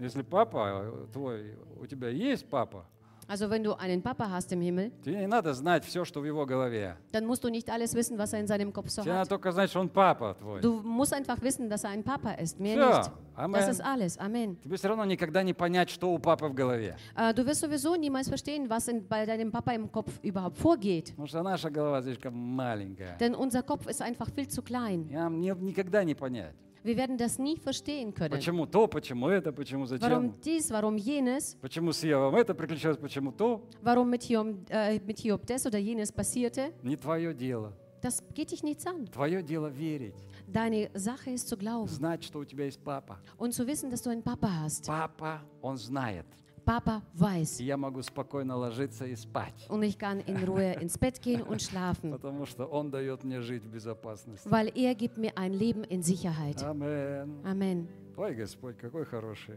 [0.02, 2.84] Если папа э, твой, у тебя есть папа,
[3.28, 6.24] Also wenn du einen Papa hast im Himmel, тебе не надо знать все, что в
[6.26, 6.96] его голове.
[7.12, 9.28] dann musst du nicht alles wissen, was er in seinem Kopf so Тебе надо hat.
[9.28, 10.60] только знать, что он папа твой.
[10.60, 12.98] Du musst einfach wissen, dass er ein Papa ist, mehr Всё.
[12.98, 13.10] nicht.
[13.36, 13.52] Amen.
[13.60, 14.18] Das ist alles.
[14.18, 14.56] Amen.
[14.64, 16.96] Тебе все равно никогда не понять, что у папы в голове.
[17.16, 21.10] Äh, Du wirst sowieso niemals verstehen, was in, bei deinem Papa im Kopf überhaupt vorgeht.
[21.12, 23.16] Потому что наша голова слишком маленькая.
[23.20, 25.08] Denn unser Kopf ist einfach viel zu klein.
[25.10, 26.56] Нам не- никогда не понять.
[26.84, 28.30] Wir werden das nie verstehen können.
[28.32, 30.08] Почему то, почему это, почему зачем?
[30.10, 33.62] Warum dies, warum jenes, Почему с Евом это приключилось, почему то?
[33.82, 37.72] warum mit Hiob, äh, mit Hiob das oder jenes passierte, Не твое дело.
[38.02, 39.06] das geht dich nichts an.
[39.06, 40.14] Твое дело верить,
[40.48, 43.18] Deine Sache ist zu glauben знать, что у тебя есть папа.
[43.38, 44.84] und zu wissen, dass du einen Papa hast.
[44.86, 46.26] Папа, он знает.
[46.64, 47.60] Papa weiß.
[47.60, 51.42] И я могу спокойно ложиться и спать, Und ich kann in Ruhe ins Bett gehen
[51.42, 54.48] und schlafen, потому что он дает мне жить в безопасности.
[54.48, 56.62] weil er gibt mir ein Leben in Sicherheit.
[56.62, 57.40] Амен.
[57.44, 57.88] Amen.
[58.16, 59.56] Ой, Господь, какой хороший.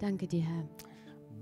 [0.00, 0.68] Danke dir, Herr.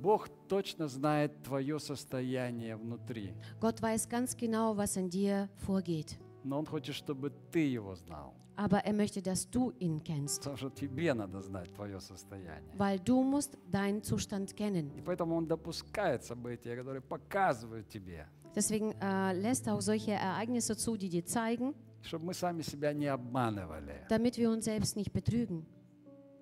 [0.02, 6.18] Бог точно знает твое состояние внутри, Gott weiß ganz genau, was in dir vorgeht.
[6.44, 8.34] но Он хочет, чтобы ты его знал.
[8.61, 12.73] Aber er möchte, dass du ihn kennst, Потому что тебе надо знать твое состояние.
[12.77, 14.91] weil du musst deinen Zustand kennen.
[14.97, 18.25] И поэтому Он допускает события, которые показывают тебе,
[18.55, 23.05] Deswegen äh, lässt auch solche Ereignisse zu, die dir zeigen, чтобы мы сами себя не
[23.07, 24.05] обманывали.
[24.09, 25.63] damit wir uns selbst nicht betrügen.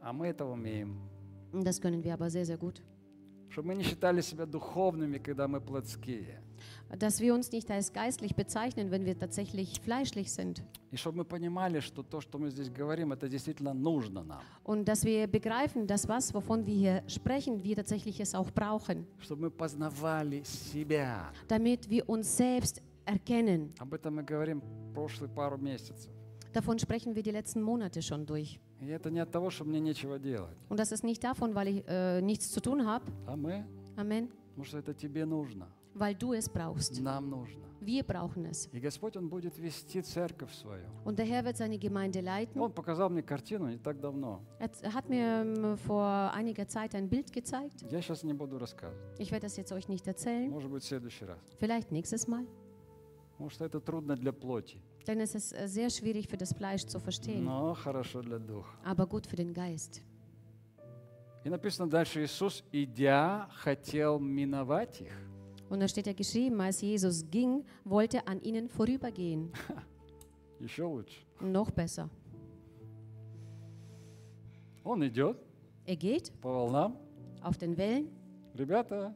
[0.02, 0.98] А мы это умеем.
[1.52, 2.82] Und das können wir aber sehr, sehr gut.
[3.50, 6.42] Чтобы мы не считали себя духовными, когда мы плотские.
[6.99, 10.63] dass wir uns nicht als geistlich bezeichnen, wenn wir tatsächlich fleischlich sind.
[14.65, 19.07] Und dass wir begreifen, dass was, wovon wir hier sprechen, wir tatsächlich es auch brauchen.
[21.49, 23.73] Damit wir uns selbst erkennen.
[26.53, 28.59] Davon sprechen wir die letzten Monate schon durch.
[30.69, 33.05] Und das ist nicht davon, weil ich äh, nichts zu tun habe.
[33.27, 33.65] Amen.
[33.97, 34.40] Amen.
[34.61, 35.69] Потому что это тебе нужно.
[35.95, 37.01] Weil du es brauchst.
[37.01, 37.65] Нам нужно.
[37.81, 38.69] Wir brauchen es.
[38.73, 40.87] И Господь, Он будет вести церковь свою.
[41.05, 42.61] Und der Herr wird seine Gemeinde leiten.
[42.61, 44.41] Он показал мне картину не так давно.
[44.59, 46.05] Er hat mir ähm, vor
[46.35, 47.83] einiger Zeit ein Bild gezeigt.
[47.91, 49.19] Я сейчас не буду рассказывать.
[49.19, 50.51] Ich werde das jetzt euch nicht erzählen.
[50.51, 51.39] Может быть, в следующий раз.
[51.59, 52.47] Vielleicht nächstes Mal.
[53.33, 56.85] Потому что это трудно для плоти, Denn es ist äh, sehr schwierig für das Fleisch
[56.87, 57.45] zu verstehen.
[57.45, 58.77] но хорошо для духа.
[58.85, 60.03] Aber gut für den Geist.
[61.45, 65.13] И написано дальше, Иисус, идя, хотел миновать их.
[65.71, 69.51] Und da steht ja geschrieben, als Jesus ging, wollte er an ihnen vorübergehen.
[70.59, 71.21] Еще лучше.
[71.41, 72.11] Noch besser.
[74.85, 75.39] Он идет
[75.87, 76.97] Er geht по волнам.
[77.43, 78.09] auf den Wellen.
[78.55, 79.15] Ребята,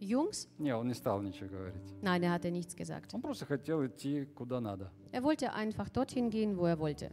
[0.00, 0.48] Jungs?
[0.58, 1.82] не, он не стал ничего говорить.
[2.00, 3.12] Nein, er hatte nichts gesagt.
[3.12, 4.90] Он просто хотел идти куда надо.
[5.12, 7.10] Er wollte einfach dorthin gehen, wo er wollte.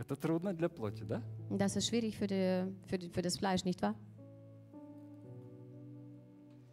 [0.00, 1.22] Это трудно для плоти, да?
[1.50, 3.94] Das ist schwierig für, die, für, die, für das Fleisch, nicht wahr?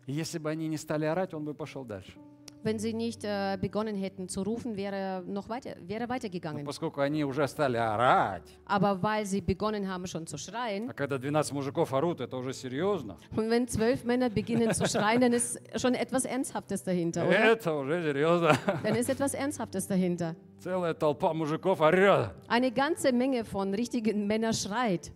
[0.05, 2.17] И если бы они не стали орать, он бы пошел дальше.
[2.64, 6.14] Wenn sie nicht äh, begonnen hätten zu rufen, wäre er noch weiter, wäre er Но
[6.14, 6.64] weitergegangen.
[6.64, 11.18] поскольку они уже стали орать, Aber weil sie begonnen haben schon zu schreien, а когда
[11.18, 13.16] 12 мужиков орут, это уже серьезно.
[13.34, 17.52] und wenn zwölf Männer beginnen zu schreien, dann ist schon etwas Ernsthaftes dahinter, oder?
[17.52, 18.56] Это уже серьезно.
[18.84, 20.36] Dann ist etwas Ernsthaftes dahinter.
[20.60, 22.30] Целая толпа мужиков орет.
[22.46, 25.10] Eine ganze Menge von richtigen Männern schreit.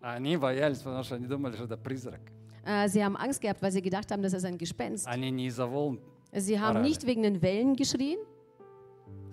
[0.00, 2.20] Они боялись, потому что они думали, что это призрак.
[2.68, 5.06] Äh, sie haben Angst gehabt, weil sie gedacht haben, das ist ein Gespenst.
[5.06, 5.98] Они не из-за волн.
[6.32, 6.88] Sie haben Orale.
[6.88, 8.18] nicht wegen den Wellen geschrien,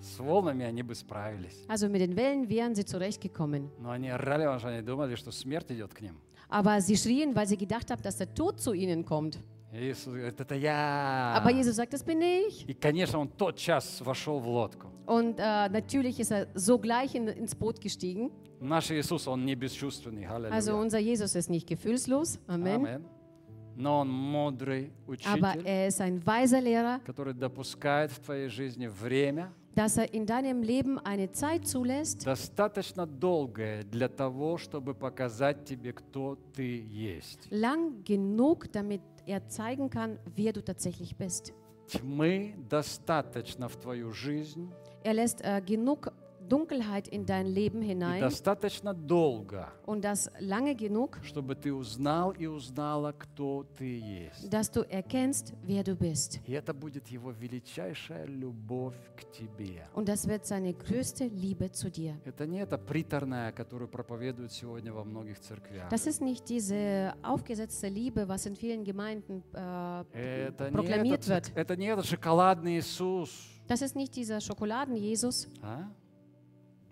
[0.00, 1.64] С волнами они бы справились.
[1.68, 3.70] also mit den Wellen wären sie zurechtgekommen.
[3.80, 6.16] Но они орали, потому что они думали, что смерть идет к ним.
[6.48, 9.38] Aber sie schrien, weil sie gedacht haben, dass der Tod zu ihnen kommt.
[9.72, 11.34] И Иисус говорит, это я.
[11.34, 12.66] Aber Jesus sagt, das bin ich.
[12.68, 14.88] И, конечно, он тотчас вошел в лодку.
[15.06, 18.30] Und äh, natürlich ist er sogleich in, ins Boot gestiegen.
[18.60, 20.26] Наш Иисус, он не бесчувственный.
[20.26, 20.52] Аллилуйя.
[20.52, 22.38] Also unser Jesus ist nicht gefühlslos.
[22.48, 22.86] Amen.
[22.86, 23.04] Амин.
[23.77, 28.87] Но он мудрый Aber учитель, er ist ein weiser Lehrer, который допускает в твоей жизни
[28.87, 35.65] время, dass er in deinem Leben eine Zeit zulässt, достаточно долгое для того, чтобы показать
[35.65, 37.47] тебе, кто ты есть.
[37.51, 41.53] lang genug, damit er zeigen kann, wer du tatsächlich bist.
[41.87, 44.71] Тьмы достаточно в твою жизнь
[45.03, 46.11] Er lässt äh, genug
[46.48, 52.32] Dunkelheit in dein Leben и hinein достаточно долго, und das lange genug, чтобы ты узнал
[52.32, 54.50] и узнала, кто ты есть.
[54.50, 56.40] dass du erkennst, wer du bist.
[56.46, 59.86] И это будет его величайшая любовь к тебе.
[59.94, 62.16] Und das wird seine größte Liebe zu dir.
[62.24, 65.88] Это не эта приторная, которую проповедуют сегодня во многих церквях.
[65.90, 71.28] Das ist nicht diese aufgesetzte Liebe, was in vielen Gemeinden äh, Это не, proklamiert этот,
[71.28, 71.56] wird.
[71.56, 73.30] это не этот шоколадный Иисус.
[73.68, 75.84] Das ist nicht dieser Schokoladen-Jesus, А?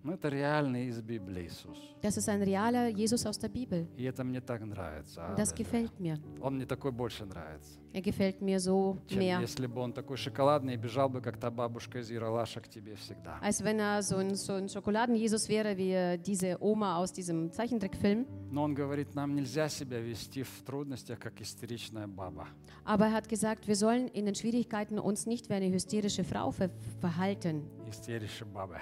[0.04, 1.76] Ну, это реальный из Библии Иисус.
[2.00, 3.86] das ist ein realer Jesus aus der Bibel.
[3.98, 5.20] И это мне так нравится.
[5.36, 5.56] Das Аллилуйя.
[5.56, 6.18] gefällt mir.
[6.40, 7.78] Он мне такой больше нравится.
[7.92, 11.36] Er gefällt mir so Чем mehr, если бы он такой шоколадный и бежал бы, как
[11.38, 13.38] та бабушка из Яралаша к тебе всегда.
[13.42, 17.52] als wenn er so ein, so ein Schokoladen-Jesus wäre, wie äh, diese Oma aus diesem
[17.52, 18.26] Zeichentrickfilm.
[18.50, 22.46] Но он говорит, нам нельзя себя вести в трудностях, как истеричная баба.
[22.86, 26.52] Aber er hat gesagt, wir sollen in den Schwierigkeiten uns nicht wie eine hysterische Frau
[26.52, 26.70] ver
[27.02, 27.64] verhalten.
[27.86, 28.80] Истеричная баба.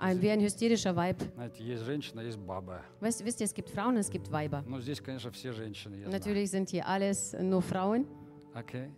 [0.00, 1.16] ein, wie ein hysterischer Weib.
[1.34, 2.82] Знаете, есть женщина, есть баба.
[3.00, 4.62] Weißt, wisst ihr, es gibt Frauen, es gibt Weiber.
[4.66, 5.94] Но здесь, конечно, все женщины.
[5.96, 6.12] Я знаю.
[6.12, 8.06] Natürlich sind hier alles nur Frauen.
[8.54, 8.88] Окей.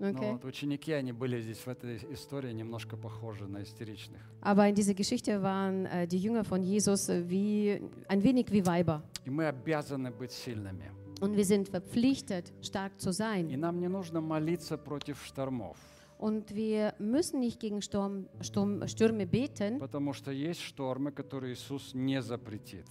[0.00, 0.32] Но Okay.
[0.34, 4.20] вот ученики, они были здесь в этой истории немножко похожи на истеричных.
[4.42, 8.64] Aber in dieser Geschichte waren äh, die Jünger von Jesus äh, wie, ein wenig wie
[8.64, 9.02] Weiber.
[9.24, 10.92] И мы обязаны быть сильными.
[11.20, 13.58] Und wir sind verpflichtet, stark zu И sein.
[13.58, 15.76] нам не нужно молиться против штормов,
[16.22, 21.94] Und wir müssen nicht gegen Sturm, Sturm, Stürme beten, потому что есть штормы, которые Иисус
[21.94, 22.86] не запретит.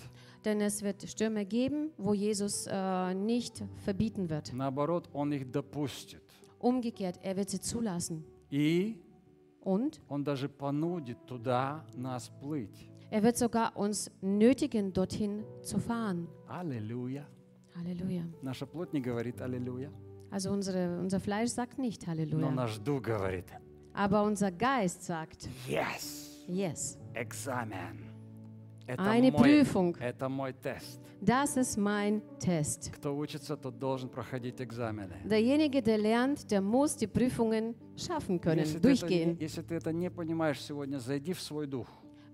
[0.45, 4.54] denn es wird Stürme geben, wo Jesus äh, nicht verbieten wird.
[4.54, 6.22] Наоборот, Он их допустит.
[6.60, 8.24] Umgekehrt, er wird sie zulassen.
[8.50, 8.95] И
[9.62, 12.89] Und Он даже понудит туда нас плыть.
[13.12, 16.28] er wird sogar uns nötigen, dorthin zu fahren.
[16.48, 17.28] Аллилуйя.
[17.76, 18.24] Halleluja.
[18.41, 19.91] Наша плоть не говорит Аллилуйя,
[20.32, 22.52] Also unsere, unser Fleisch sagt nicht но Halleluja.
[22.52, 23.45] наш дух говорит
[23.93, 26.43] Aber unser Geist sagt Yes!
[26.48, 26.98] Yes.
[27.16, 28.06] Экзамен.
[28.86, 29.95] Это Eine мой, Prüfung.
[30.00, 31.00] это мой тест.
[31.20, 32.91] Das ist mein Test.
[32.93, 35.16] Кто учится, тот должен проходить экзамены.
[35.26, 39.34] Derjenige, der lernt, der muss die Prüfungen schaffen können, Если ты, это, durchgehen.
[39.34, 41.88] не- если ты это не понимаешь сегодня, зайди в свой дух.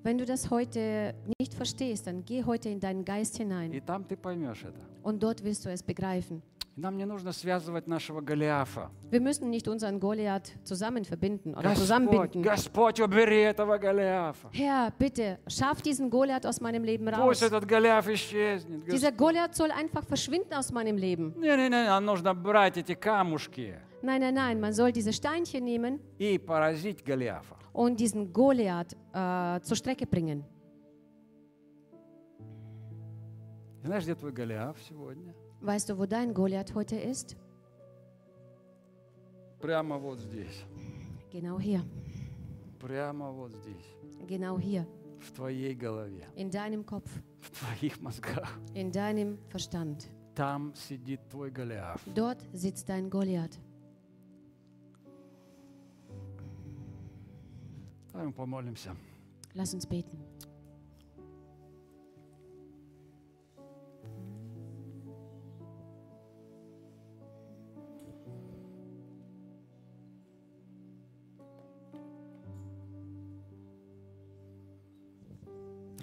[0.04, 4.04] Wenn du das heute nicht verstehst, dann geh heute in deinen Geist И hinein там
[4.04, 4.82] ты поймешь это.
[5.02, 6.42] und dort wirst du es begreifen.
[6.78, 8.90] И Нам не нужно связывать нашего Голиафа.
[9.12, 12.42] Wir müssen nicht unseren Goliath zusammen verbinden oder Господь, zusammenbinden.
[12.42, 14.50] Господь, убери этого Голиафа.
[14.52, 17.44] Herr, bitte, schaff diesen Goliath aus meinem Leben Пусть raus.
[17.44, 18.86] этот Голиаф исчезнет.
[18.88, 21.36] Гос- Dieser Goliath soll einfach verschwinden aus meinem Leben.
[21.38, 26.40] Не-не-не, нам нужно брать эти камушки Nein, nein, nein, man soll diese Steinchen nehmen и
[26.40, 27.56] поразить Голиафа.
[27.72, 30.44] und diesen Goliath äh, zur Strecke bringen.
[33.84, 35.36] Знаешь, где твой Голиаф сегодня?
[35.62, 37.38] Weißt du, wo dein Goliath heute ist?
[39.60, 40.66] Прямо вот здесь.
[41.32, 41.84] Genau hier.
[42.80, 43.96] Прямо вот здесь.
[44.28, 44.86] Genau hier.
[45.20, 46.28] В твоей голове.
[46.36, 47.10] In deinem Kopf.
[47.40, 48.60] В твоих мозгах.
[48.74, 50.10] In deinem Verstand.
[50.36, 52.02] Там сидит твой Голиаф.
[52.14, 53.58] Dort sitzt dein Goliath.
[58.12, 58.96] Давай мы помолимся.
[59.54, 60.18] Lass uns beten.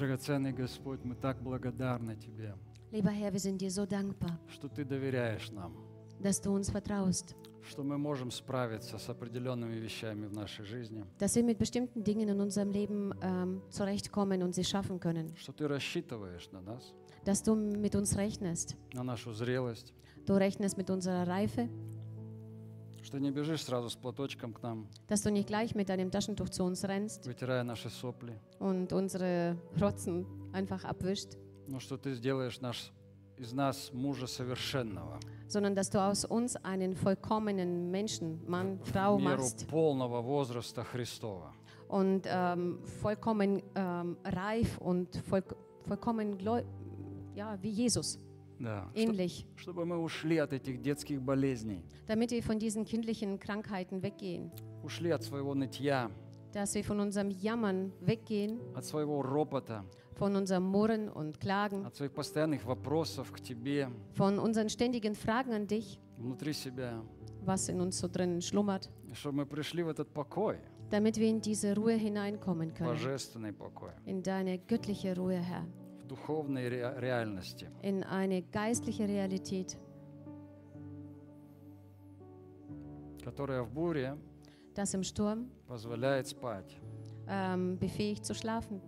[0.10, 2.54] Драгоценный Господь, мы так благодарны Тебе,
[2.92, 5.74] Lieber Herr, wir sind dir so dankbar, что Ты доверяешь нам,
[6.22, 7.36] dass du uns vertraust,
[7.68, 12.30] что мы можем справиться с определенными вещами в нашей жизни, dass wir mit bestimmten Dingen
[12.30, 16.94] in unserem Leben ähm, zurechtkommen und sie schaffen können, что Ты рассчитываешь на нас,
[17.26, 18.76] dass du mit uns rechnest.
[18.94, 19.92] на нашу зрелость,
[20.28, 21.68] Du rechnest mit unserer Reife,
[23.16, 26.50] что не бежишь сразу с платочком к нам, dass du nicht gleich mit deinem Taschentuch
[26.50, 31.38] zu uns rennst вытирая наши сопли, und unsere Rotzen einfach abwischt,
[31.68, 32.92] но что Ты сделаешь наш,
[33.38, 39.44] из нас мужа совершенного, sondern dass du aus uns einen vollkommenen Menschen, Mann, Frau меру
[39.44, 41.54] machst полного возраста Христова.
[41.88, 45.44] und ähm, vollkommen ähm, reif und voll,
[45.88, 46.38] vollkommen
[47.34, 48.20] ja, wie Jesus,
[48.59, 48.89] Да.
[48.93, 54.03] Что- ähnlich, чтобы мы ушли от этих детских болезней, damit wir von diesen kindlichen Krankheiten
[54.03, 54.51] weggehen,
[54.83, 56.11] ушли от своего нытья,
[56.53, 59.85] dass wir von unserem Jammern weggehen, от своего ропота,
[60.17, 65.53] von unserem Murren und Klagen, от своих постоянных вопросов к Тебе von unseren ständigen Fragen
[65.55, 67.03] an dich, внутри себя,
[67.47, 70.59] was in uns so drin schlummert, и чтобы мы пришли в этот покой,
[70.91, 75.65] damit wir in diese Ruhe hineinkommen können, божественный покой, in deine göttliche Ruhe, Herr,
[76.06, 79.76] В духовной ре- реальности, in eine geistliche Realität,
[83.24, 84.16] которая в буре
[84.76, 86.78] das im Sturm позволяет спать.
[87.28, 88.80] ähm, befähigt zu schlafen,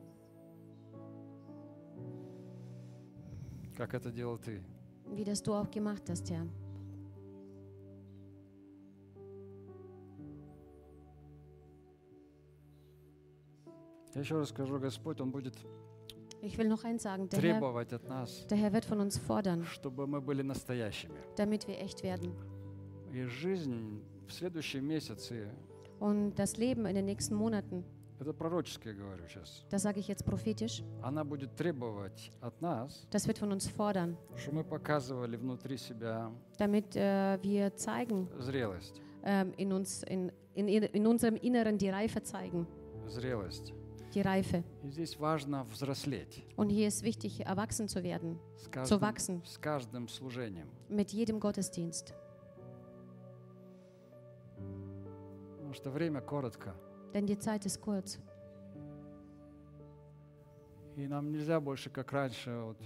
[3.76, 4.62] как это делал Ты.
[5.16, 6.46] wie das du auch gemacht hast, Herr.
[14.14, 15.56] Я еще раз скажу, Господь, Он будет
[16.43, 19.17] Ich will noch eins sagen, der Herr, требовать от нас, der Herr wird von uns
[19.19, 21.15] fordern, чтобы мы были настоящими.
[21.37, 22.33] damit wir echt werden.
[23.13, 25.49] И жизнь в следующие месяцы,
[26.01, 27.85] Und das Leben in den nächsten Monaten,
[28.19, 33.27] это пророческое говорю сейчас, das sage ich jetzt prophetisch, она будет требовать от нас, das
[33.29, 39.53] wird von uns fordern, чтобы мы показывали внутри себя damit äh, wir zeigen, зрелость, ähm,
[39.57, 42.67] in, uns, in, in, in unserem Inneren die Reife zeigen,
[43.07, 43.73] зрелость.
[44.15, 44.63] die Reife.
[44.83, 49.43] И здесь важно взрослеть Und hier ist wichtig, erwachsen zu werden, с zu каждым, wachsen
[49.45, 50.69] с каждым служением.
[50.89, 52.15] mit jedem Gottesdienst.
[55.57, 56.75] Потому что время коротко.
[57.15, 58.19] Denn die Zeit ist kurz.
[60.97, 62.77] И нам нельзя больше, как раньше, вот,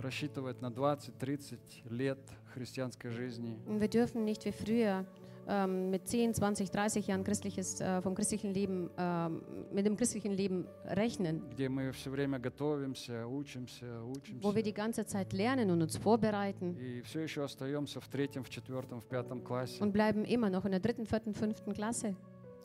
[0.00, 1.58] рассчитывать на 20-30
[1.88, 2.18] лет
[2.54, 3.56] христианской жизни.
[3.66, 5.04] Und wir dürfen nicht wie früher
[5.48, 9.42] ähm, mit 10, 20, 30 Jahren christliches, äh, vom christlichen Leben, ähm,
[9.72, 14.54] mit dem christlichen Leben rechnen, где мы все время готовимся, учимся, wo учимся.
[14.54, 18.50] wir die ganze Zeit lernen und uns vorbereiten И все еще остаемся в третьем, в
[18.50, 22.14] четвертом, в пятом классе, und bleiben immer noch in der dritten, vierten, fünften Klasse,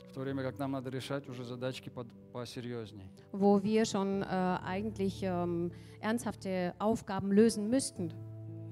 [0.10, 3.10] в то время как нам надо решать уже задачки под, посерьезней.
[3.32, 4.26] wo wir schon äh,
[4.64, 5.72] eigentlich ähm,
[6.02, 8.12] ernsthafte Aufgaben lösen müssten.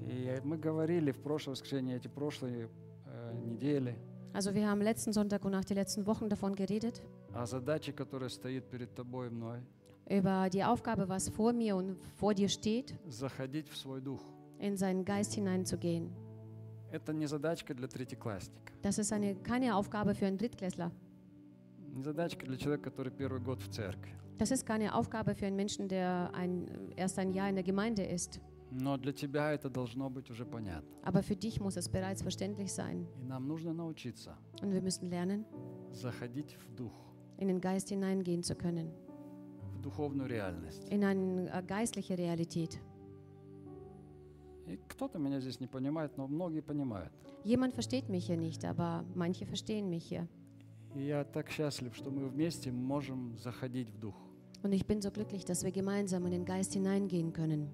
[0.06, 2.87] И мы говорили в прошлое воскресенье, эти прошлые э, недели,
[4.33, 7.01] also wir haben letzten Sonntag und auch die letzten Wochen davon geredet.
[10.09, 12.95] Über die Aufgabe, was vor mir und vor dir steht.
[14.59, 16.09] In seinen Geist hineinzugehen.
[18.81, 20.91] Das ist eine, keine Aufgabe für einen Drittklässler.
[24.37, 28.03] Das ist keine Aufgabe für einen Menschen, der ein, erst ein Jahr in der Gemeinde
[28.03, 28.39] ist.
[28.71, 30.87] Но для тебя это должно быть уже понятно.
[31.03, 33.07] Aber für dich muss es bereits verständlich sein.
[33.21, 35.45] И нам нужно научиться Und wir müssen lernen,
[35.91, 36.93] заходить в дух,
[37.37, 38.91] in den Geist hineingehen zu können.
[39.77, 40.87] в духовную реальность.
[40.89, 42.79] In eine äh, geistliche Realität.
[44.67, 47.11] И кто-то меня здесь не понимает, но многие понимают.
[47.43, 50.27] Jemand versteht mich hier nicht, aber manche verstehen mich hier.
[50.95, 54.15] И я так счастлив, что мы вместе можем заходить в дух.
[54.61, 57.69] Und ich bin so glücklich, dass wir gemeinsam in den Geist hineingehen können.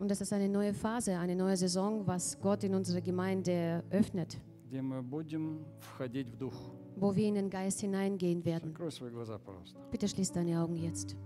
[0.00, 4.38] Und das ist eine neue Phase, eine neue Saison, was Gott in unserer Gemeinde öffnet.
[6.96, 8.74] Wo wir in den Geist hineingehen werden.
[9.90, 11.16] Bitte schließ deine Augen jetzt.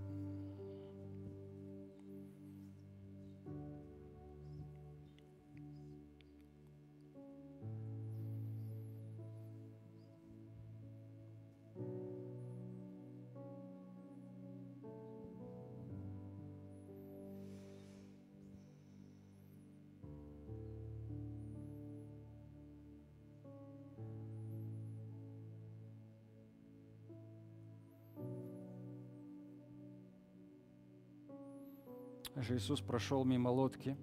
[32.49, 33.95] Знаешь, Иисус прошел мимо лодки,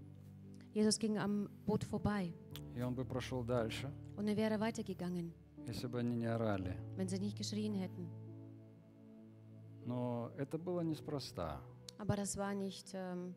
[0.72, 2.32] Jesus ging am Boot vorbei
[2.76, 5.32] и Он бы прошел дальше, und er wäre weitergegangen,
[5.66, 6.76] если бы они не орали.
[6.96, 8.06] wenn sie nicht geschrien hätten.
[9.84, 11.60] Но это было неспроста.
[11.98, 13.34] Aber das war nicht ähm,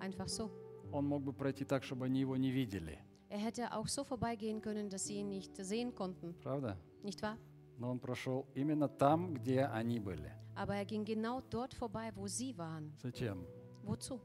[0.00, 0.50] einfach so.
[0.92, 2.98] Он мог бы пройти так, чтобы они его не видели,
[3.30, 6.76] Er hätte auch so vorbeigehen können, dass sie ihn nicht sehen konnten, правда?
[7.02, 7.38] nicht wahr?
[7.78, 10.30] Но Он прошел именно там, где они были.
[10.54, 12.92] Aber er ging genau dort vorbei, wo sie waren.
[13.02, 13.46] Зачем?
[13.86, 14.20] Wozu?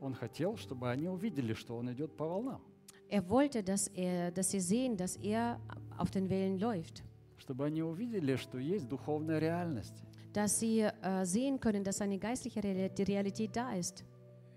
[0.00, 2.60] Он хотел, чтобы они увидели, что Он идет по волнам,
[3.08, 5.60] Er wollte, dass, er, dass sie sehen, dass er
[5.98, 7.02] auf den Wellen läuft.
[7.38, 10.02] чтобы они увидели, что есть духовная реальность.
[10.32, 14.04] Dass sie äh, sehen können, dass eine geistliche Realität da ist.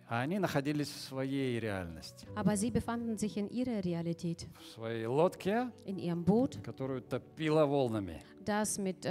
[0.07, 5.05] А они находились в своей реальности, Aber sie befanden sich in ihrer Realität, в своей
[5.07, 8.21] лодке, in ihrem Boot, которую топило волнами.
[8.45, 9.09] das mit äh,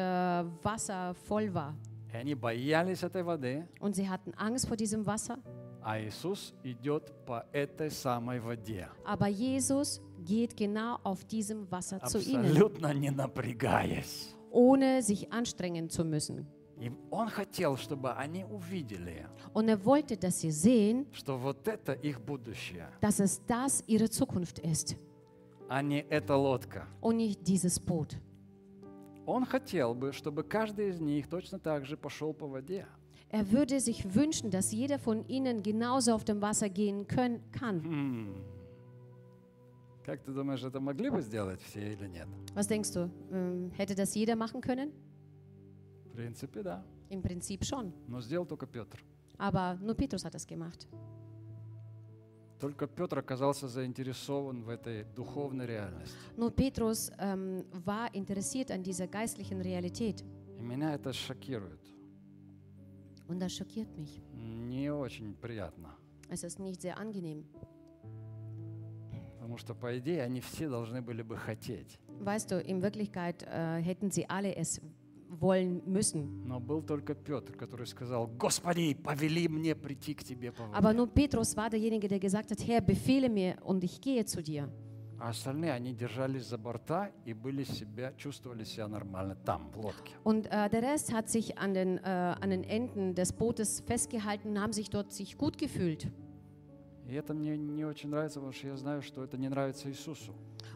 [0.62, 1.74] Wasser voll war.
[2.14, 5.36] И они боялись этой воды, Und sie hatten Angst vor diesem Wasser.
[5.82, 12.18] а Иисус идет по этой самой воде, Aber Jesus geht genau auf diesem Wasser zu
[12.20, 14.32] ihnen, абсолютно не напрягаясь.
[14.52, 16.46] ohne sich anstrengen zu müssen.
[16.80, 21.92] И Он хотел, чтобы они увидели, Und er wollte, dass sie sehen, что вот это
[21.94, 24.96] их будущее, dass es das ihre Zukunft ist
[25.68, 26.86] а не эта лодка.
[27.00, 28.16] und nicht dieses Boot.
[29.25, 32.87] Он хотел бы, чтобы каждый из них точно так же пошел по воде.
[33.31, 37.79] Er würde sich wünschen, dass jeder von ihnen genauso auf dem Wasser gehen können, kann.
[37.85, 38.35] М.
[40.03, 42.27] Как ты думаешь, это могли бы сделать все или нет?
[42.55, 43.09] Was denkst du?
[43.31, 44.91] ähm, Hätte das jeder machen können?
[46.05, 46.83] В принципе, да.
[47.09, 47.93] Im Prinzip schon.
[48.07, 48.99] Но сделал только Петр.
[49.37, 50.87] Aber nur Petrus hat das gemacht.
[52.60, 56.16] Только Петр оказался заинтересован в этой духовной реальности.
[56.36, 60.24] Nur Petrus ähm, war interessiert an dieser geistlichen Realität.
[60.58, 61.80] И меня это шокирует.
[63.26, 64.22] Und das schockiert mich.
[64.34, 65.96] Не очень приятно.
[66.28, 67.44] Es ist nicht sehr angenehm.
[69.38, 71.98] Потому что, по идее, они все должны были бы хотеть.
[72.20, 74.80] Weißt du, in Wirklichkeit äh, hätten sie alle es
[75.33, 76.43] wollen müssen.
[76.45, 80.97] Но был только Петр, который сказал, Господи, повели мне прийти к Тебе по Aber воде.
[80.97, 84.69] nur Petrus war derjenige, der gesagt hat, Herr, befehle mir und ich gehe zu dir.
[85.21, 90.13] А остальные, они держались за борта и были себя, чувствовали себя нормально там, в лодке.
[90.23, 94.49] Und äh, der Rest hat sich an den, äh, an den Enden des Bootes festgehalten
[94.51, 96.07] und haben sich dort sich gut gefühlt.
[97.05, 100.33] И это мне не очень нравится, потому что я знаю, что это не нравится Иисусу.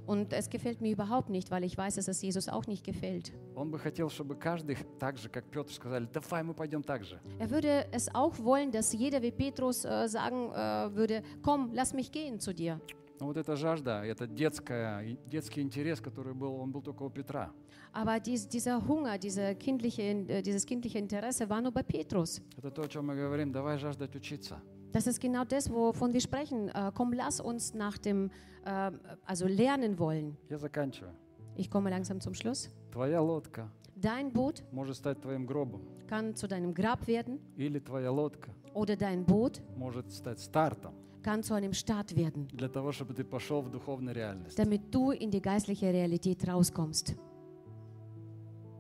[0.08, 3.32] Und es gefällt mir überhaupt nicht, weil ich weiß, dass es Jesus auch nicht gefällt.
[3.56, 7.20] Он бы хотел, чтобы каждый, так же, как Петр, сказали, давай мы пойдем так же.
[7.40, 11.94] Er würde es auch wollen, dass jeder wie Petrus äh, sagen äh, würde, komm, lass
[11.94, 12.80] mich gehen zu dir.
[13.20, 17.10] Но вот эта жажда, это детская, и- детский интерес, который был, он был только у
[17.10, 17.52] Петра.
[17.94, 22.42] Aber dies, dieser Hunger, diese kindliche, äh, dieses kindliche Interesse war nur bei Petrus.
[22.58, 24.60] Это то, о чем мы говорим, давай жаждать учиться.
[24.98, 26.70] Das ist genau das, wovon wir sprechen.
[26.70, 28.30] Äh, komm, lass uns nach dem,
[28.66, 28.92] äh,
[29.26, 30.38] also lernen wollen.
[30.50, 31.14] Я заканчиваю.
[31.56, 32.70] Ich komme langsam zum Schluss.
[32.92, 38.12] Твоя лодка Dein Boot может стать твоим гробом, kann zu deinem Grab werden или твоя
[38.12, 43.14] лодка oder dein Boot может стать стартом kann zu einem Start werden, для того, чтобы
[43.14, 44.58] ты пошел в духовную реальность.
[44.58, 47.16] damit du in die geistliche Realität rauskommst,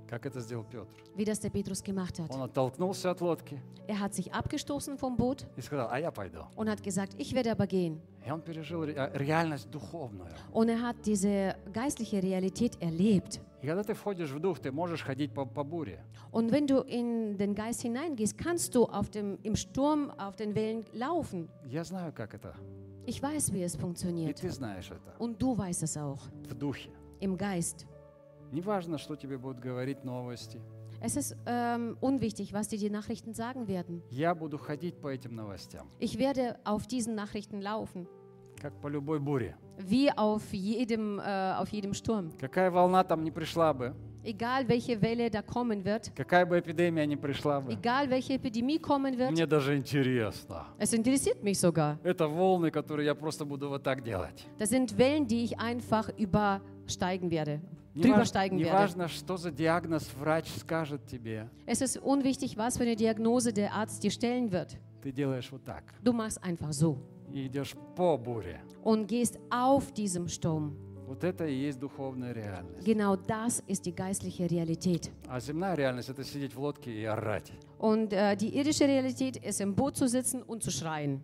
[0.08, 0.88] Как это сделал Петр?
[1.16, 2.30] wie das der Petrus gemacht hat.
[2.30, 6.46] Он оттолкнулся от лодки Er hat sich abgestoßen vom Boot и сказал, а я пойду.
[6.56, 8.00] und hat gesagt, ich werde aber gehen.
[8.26, 10.30] И он пережил ре- а, реальность духовную.
[10.54, 13.42] Und er hat diese geistliche Realität erlebt.
[13.62, 16.00] И когда ты входишь в дух, ты можешь ходить по, по буре.
[16.32, 20.54] Und wenn du in den Geist hineingehst, kannst du auf dem, im Sturm auf den
[20.56, 21.50] Wellen laufen.
[21.66, 22.54] Я знаю, как это.
[23.06, 24.40] Ich weiß, wie es И funktioniert.
[24.40, 25.18] ты знаешь это.
[25.20, 26.90] Und du weißt es auch, В духе.
[27.20, 27.86] im Geist.
[28.53, 30.61] Неважно, что тебе будут говорить новости.
[31.01, 34.03] Es ist ähm, unwichtig, was dir die Nachrichten sagen werden.
[34.11, 38.07] Я буду ходить по этим новостям, Ich werde auf diesen Nachrichten laufen,
[38.61, 39.55] как по любой буре.
[39.79, 42.33] wie auf jedem, äh, auf jedem Sturm.
[42.41, 43.95] Какая волна там не пришла бы,
[44.25, 48.81] Egal welche Welle da kommen wird, какая бы эпидемия не пришла бы, egal welche Epidemie
[48.81, 50.67] kommen wird, мне даже интересно.
[50.81, 51.97] es interessiert mich sogar.
[52.03, 54.45] Это волны, которые я просто буду вот так делать.
[54.59, 57.61] Das sind Wellen, die ich einfach übersteigen werde,
[57.96, 58.70] drüber Неваж- steigen werde.
[58.72, 63.74] Неважно, что за диагноз врач скажет тебе, Es ist unwichtig, was für eine Diagnose der
[63.74, 64.78] Arzt dir stellen wird.
[65.02, 66.98] ты делаешь вот так Du machst einfach so
[67.32, 68.60] и идешь по буре.
[68.84, 70.76] und gehst auf diesem Sturm.
[71.06, 72.84] Вот это и есть духовная реальность.
[72.88, 75.12] Genau das ist die geistliche Realität.
[75.28, 77.52] А земная реальность – это сидеть в лодке и орать.
[77.78, 81.22] Und äh, die irdische Realität ist im Boot zu sitzen und zu schreien.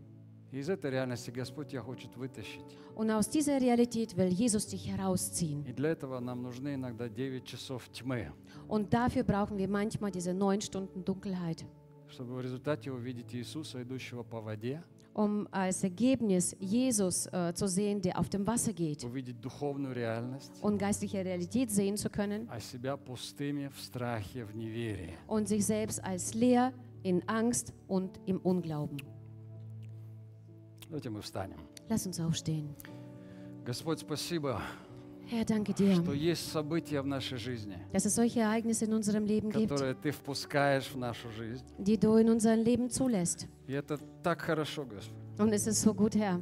[0.55, 2.63] И из этой реальности Господь тебя хочет вытащить.
[2.95, 5.65] Und aus dieser Realität will Jesus dich herausziehen.
[5.67, 8.31] И для этого нам нужны иногда 9 часов тьмы,
[8.69, 11.65] Und dafür brauchen wir manchmal diese neun Stunden Dunkelheit,
[12.09, 14.81] чтобы в результате увидеть Иисуса, идущего по воде,
[15.13, 19.03] um als Ergebnis Jesus äh, zu sehen, der auf dem Wasser geht.
[19.05, 24.55] увидеть духовную реальность, Und geistliche Realität sehen zu können а себя пустыми в страхе, в
[24.55, 25.15] неверии.
[25.27, 28.99] und sich selbst als leer in Angst und im Unglauben.
[30.94, 31.58] Давайте мы встанем.
[31.90, 32.76] Lass uns aufstehen.
[33.66, 34.62] Господь, спасибо,
[35.32, 39.26] Herr, danke dir, что есть события в нашей жизни, dass es solche Ereignisse in unserem
[39.26, 41.64] Leben gibt, которые Ты впускаешь в нашу жизнь.
[41.78, 43.48] die du in unser Leben zulässt.
[43.68, 46.42] И это так хорошо, Господь, Und es ist so gut, Herr,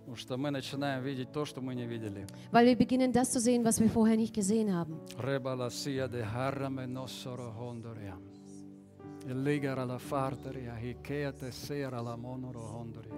[0.00, 2.26] потому что мы начинаем видеть то, что мы не видели.
[2.50, 4.96] weil wir beginnen, das zu sehen, was wir vorher nicht gesehen haben.
[5.18, 8.16] Reba la sia de harame nosoro hondoria.
[9.26, 13.12] Ligara la farteria, hikea te sera la monoro hondoria.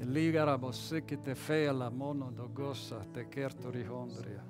[0.00, 4.42] Ligara bosiki te fea la mono dogosa кертори hondoria.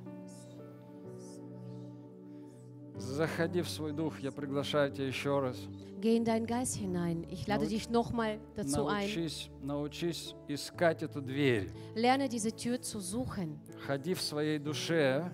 [2.97, 5.57] Заходи в свой дух, я приглашаю тебя еще раз.
[6.01, 7.25] Geh in deinen Geist hinein.
[7.31, 9.07] Ich lade Nautsch- dich nochmal dazu ein.
[9.09, 11.71] Научись, научись искать эту дверь.
[11.95, 13.59] Lerne diese Tür zu suchen.
[13.87, 15.31] Ходи в своей душе,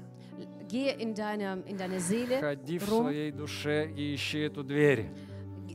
[0.68, 5.08] Gehe in deine, in deine Seele ходи в rum, своей душе и ищи эту дверь.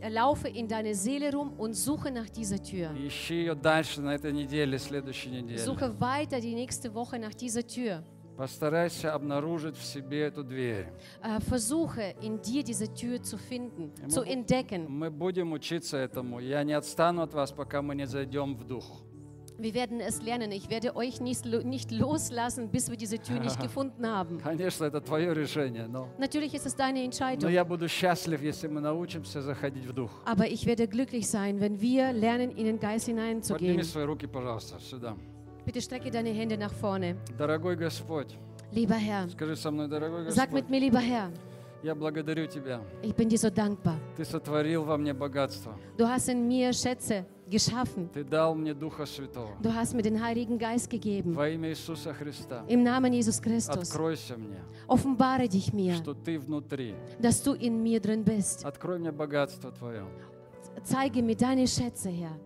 [0.08, 2.92] Laufe in deine Seele rum und suche nach dieser Tür.
[2.96, 5.60] Ищи ее дальше на этой неделе, следующей неделе.
[5.60, 8.04] Suche weiter die nächste Woche nach dieser Tür.
[8.38, 10.88] Постарайся обнаружить в себе эту дверь.
[11.22, 14.86] Äh, versuche in dir diese Tür zu finden, zu entdecken.
[14.88, 16.40] Мы будем учиться этому.
[16.40, 19.04] Я не отстану от вас, пока мы не зайдем в дух.
[19.59, 20.51] Wir werden es lernen.
[20.51, 24.39] Ich werde euch nicht, lo- nicht loslassen, bis wir diese Tür nicht gefunden haben.
[24.39, 27.49] Конечно, это твое решение, но, Natürlich ist es deine но Entscheidung.
[27.51, 30.11] я буду счастлив, если мы научимся заходить в дух.
[30.25, 33.85] Aber ich werde glücklich sein, wenn wir lernen, in den Geist Подними hineinzugehen.
[33.85, 35.15] свои руки, пожалуйста, сюда.
[35.65, 37.17] Bitte strecke deine Hände nach vorne.
[37.39, 38.37] Дорогой Господь,
[38.73, 41.31] Lieber Herr, скажи со мной, дорогой sag Господь, mit mir, lieber Herr,
[41.85, 42.81] я благодарю Тебя.
[43.03, 44.01] ich bin dir so dankbar.
[44.17, 45.79] Ты сотворил во мне богатство.
[45.97, 48.10] Du hast in mir Schätze geschaffen.
[49.62, 51.38] Du hast mir den Heiligen Geist gegeben.
[52.68, 53.98] Im Namen Jesus Christus.
[54.88, 56.02] Offenbare dich mir,
[57.22, 58.66] dass du in mir drin bist.
[60.84, 62.40] Zeige mir deine Schätze, Herr.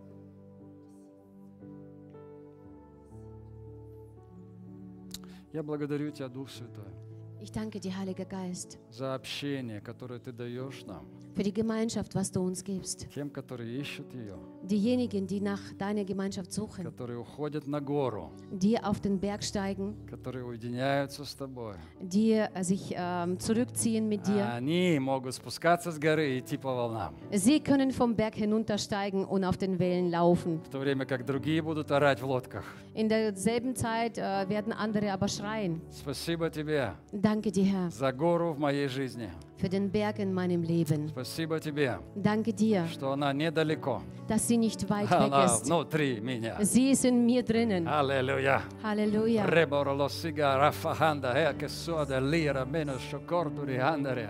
[5.54, 6.92] Я благодарю Тебя, Дух Святой,
[7.40, 11.06] Ich danke dir, Heiliger Geist, за общение, которое Ты даешь нам.
[11.36, 13.08] für die Gemeinschaft, was du uns gibst.
[13.12, 18.78] тем, которые ищут ее, Diejenigen, die nach deiner Gemeinschaft suchen, которые уходят на гору, die
[18.82, 21.74] auf den Berg steigen, которые уединяются с тобой.
[22.02, 24.46] die äh, sich ähm, zurückziehen mit dir.
[24.54, 29.44] Они могут спускаться с горы и идти по волнам, Sie können vom Berg hinuntersteigen und
[29.44, 30.62] auf den Wellen laufen.
[30.64, 32.64] в то время как другие будут орать в лодках.
[32.94, 35.82] In derselben Zeit äh, werden andere aber schreien.
[35.92, 39.30] Спасибо тебе Danke dir, Herr, за гору в моей моей жизни.
[39.58, 41.10] Für den Berg in meinem Leben.
[41.10, 42.00] Спасибо тебе.
[42.16, 42.88] Danke dir.
[42.88, 44.02] Что она недалеко.
[44.28, 45.66] Dass sie nicht weit она weg ist.
[45.66, 46.58] внутри меня.
[46.62, 47.88] Sie ist in mir drinnen.
[47.88, 48.62] Аллилуйя.
[48.84, 49.46] Аллилуйя.
[49.46, 54.30] Реборо ло сига рафаханда э ке сода лира мено шокорду рихандаре.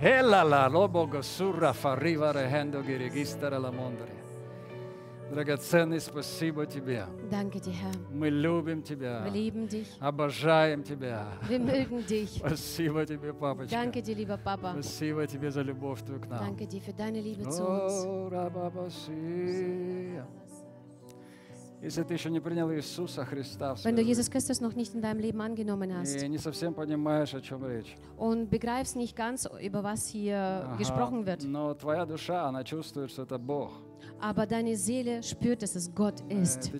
[0.00, 4.21] Элла ла лобого сурра фаррива рехендо гирегистера ла мондаре.
[5.32, 7.06] Драгоценный, спасибо тебе.
[7.30, 7.92] Danke dir, Herr.
[8.12, 9.88] Мы любим Wir тебя, lieben dich.
[9.98, 11.26] обожаем тебя.
[11.48, 12.36] Wir mögen dich.
[12.36, 13.74] Спасибо тебе, папочка.
[13.74, 14.72] Danke dir, lieber Papa.
[14.72, 16.40] Спасибо тебе за любовь твою к нам.
[16.40, 18.06] Danke dir für deine Liebe zu uns.
[21.80, 25.18] Если ты еще не принял Иисуса Христа Wenn du Jesus Christus noch nicht in deinem
[25.18, 29.82] Leben angenommen hast и не совсем понимаешь, о чем речь, und begreifst nicht ganz, über
[29.82, 33.72] was hier gesprochen wird, но твоя душа, она чувствует, что это Бог.
[34.20, 36.70] aber deine Seele spürt, dass es Gott ist.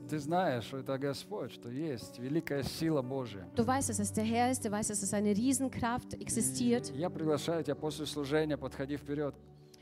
[3.54, 6.92] Du weißt, dass es der Herr ist, du weißt, dass es eine Riesenkraft existiert.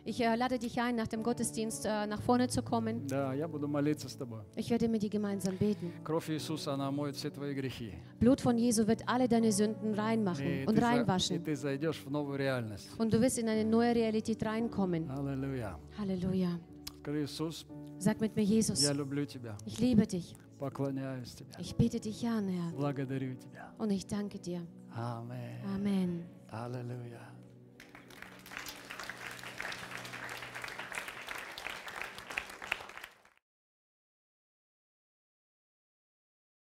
[0.04, 3.06] Ich äh, lade dich ein, nach dem Gottesdienst äh, nach vorne zu kommen.
[4.56, 5.92] Ich werde mit dir gemeinsam beten.
[8.18, 11.42] Blut von Jesu wird alle deine Sünden reinmachen und reinwaschen.
[12.98, 15.06] Und du wirst in eine neue Realität reinkommen.
[15.12, 15.78] Halleluja.
[15.98, 16.58] Halleluja.
[17.01, 17.65] Скажи, Иисус,
[17.99, 20.35] Sag mit mir, Jesus, я люблю тебя, ich liebe dich.
[20.59, 22.71] поклоняюсь тебе, Ich bete dich an, Herr.
[22.75, 23.73] благодарю тебя.
[23.77, 24.61] Und ich danke dir.
[24.93, 25.61] Аминь.
[25.65, 26.23] Amen.
[26.49, 27.28] Аллилуйя.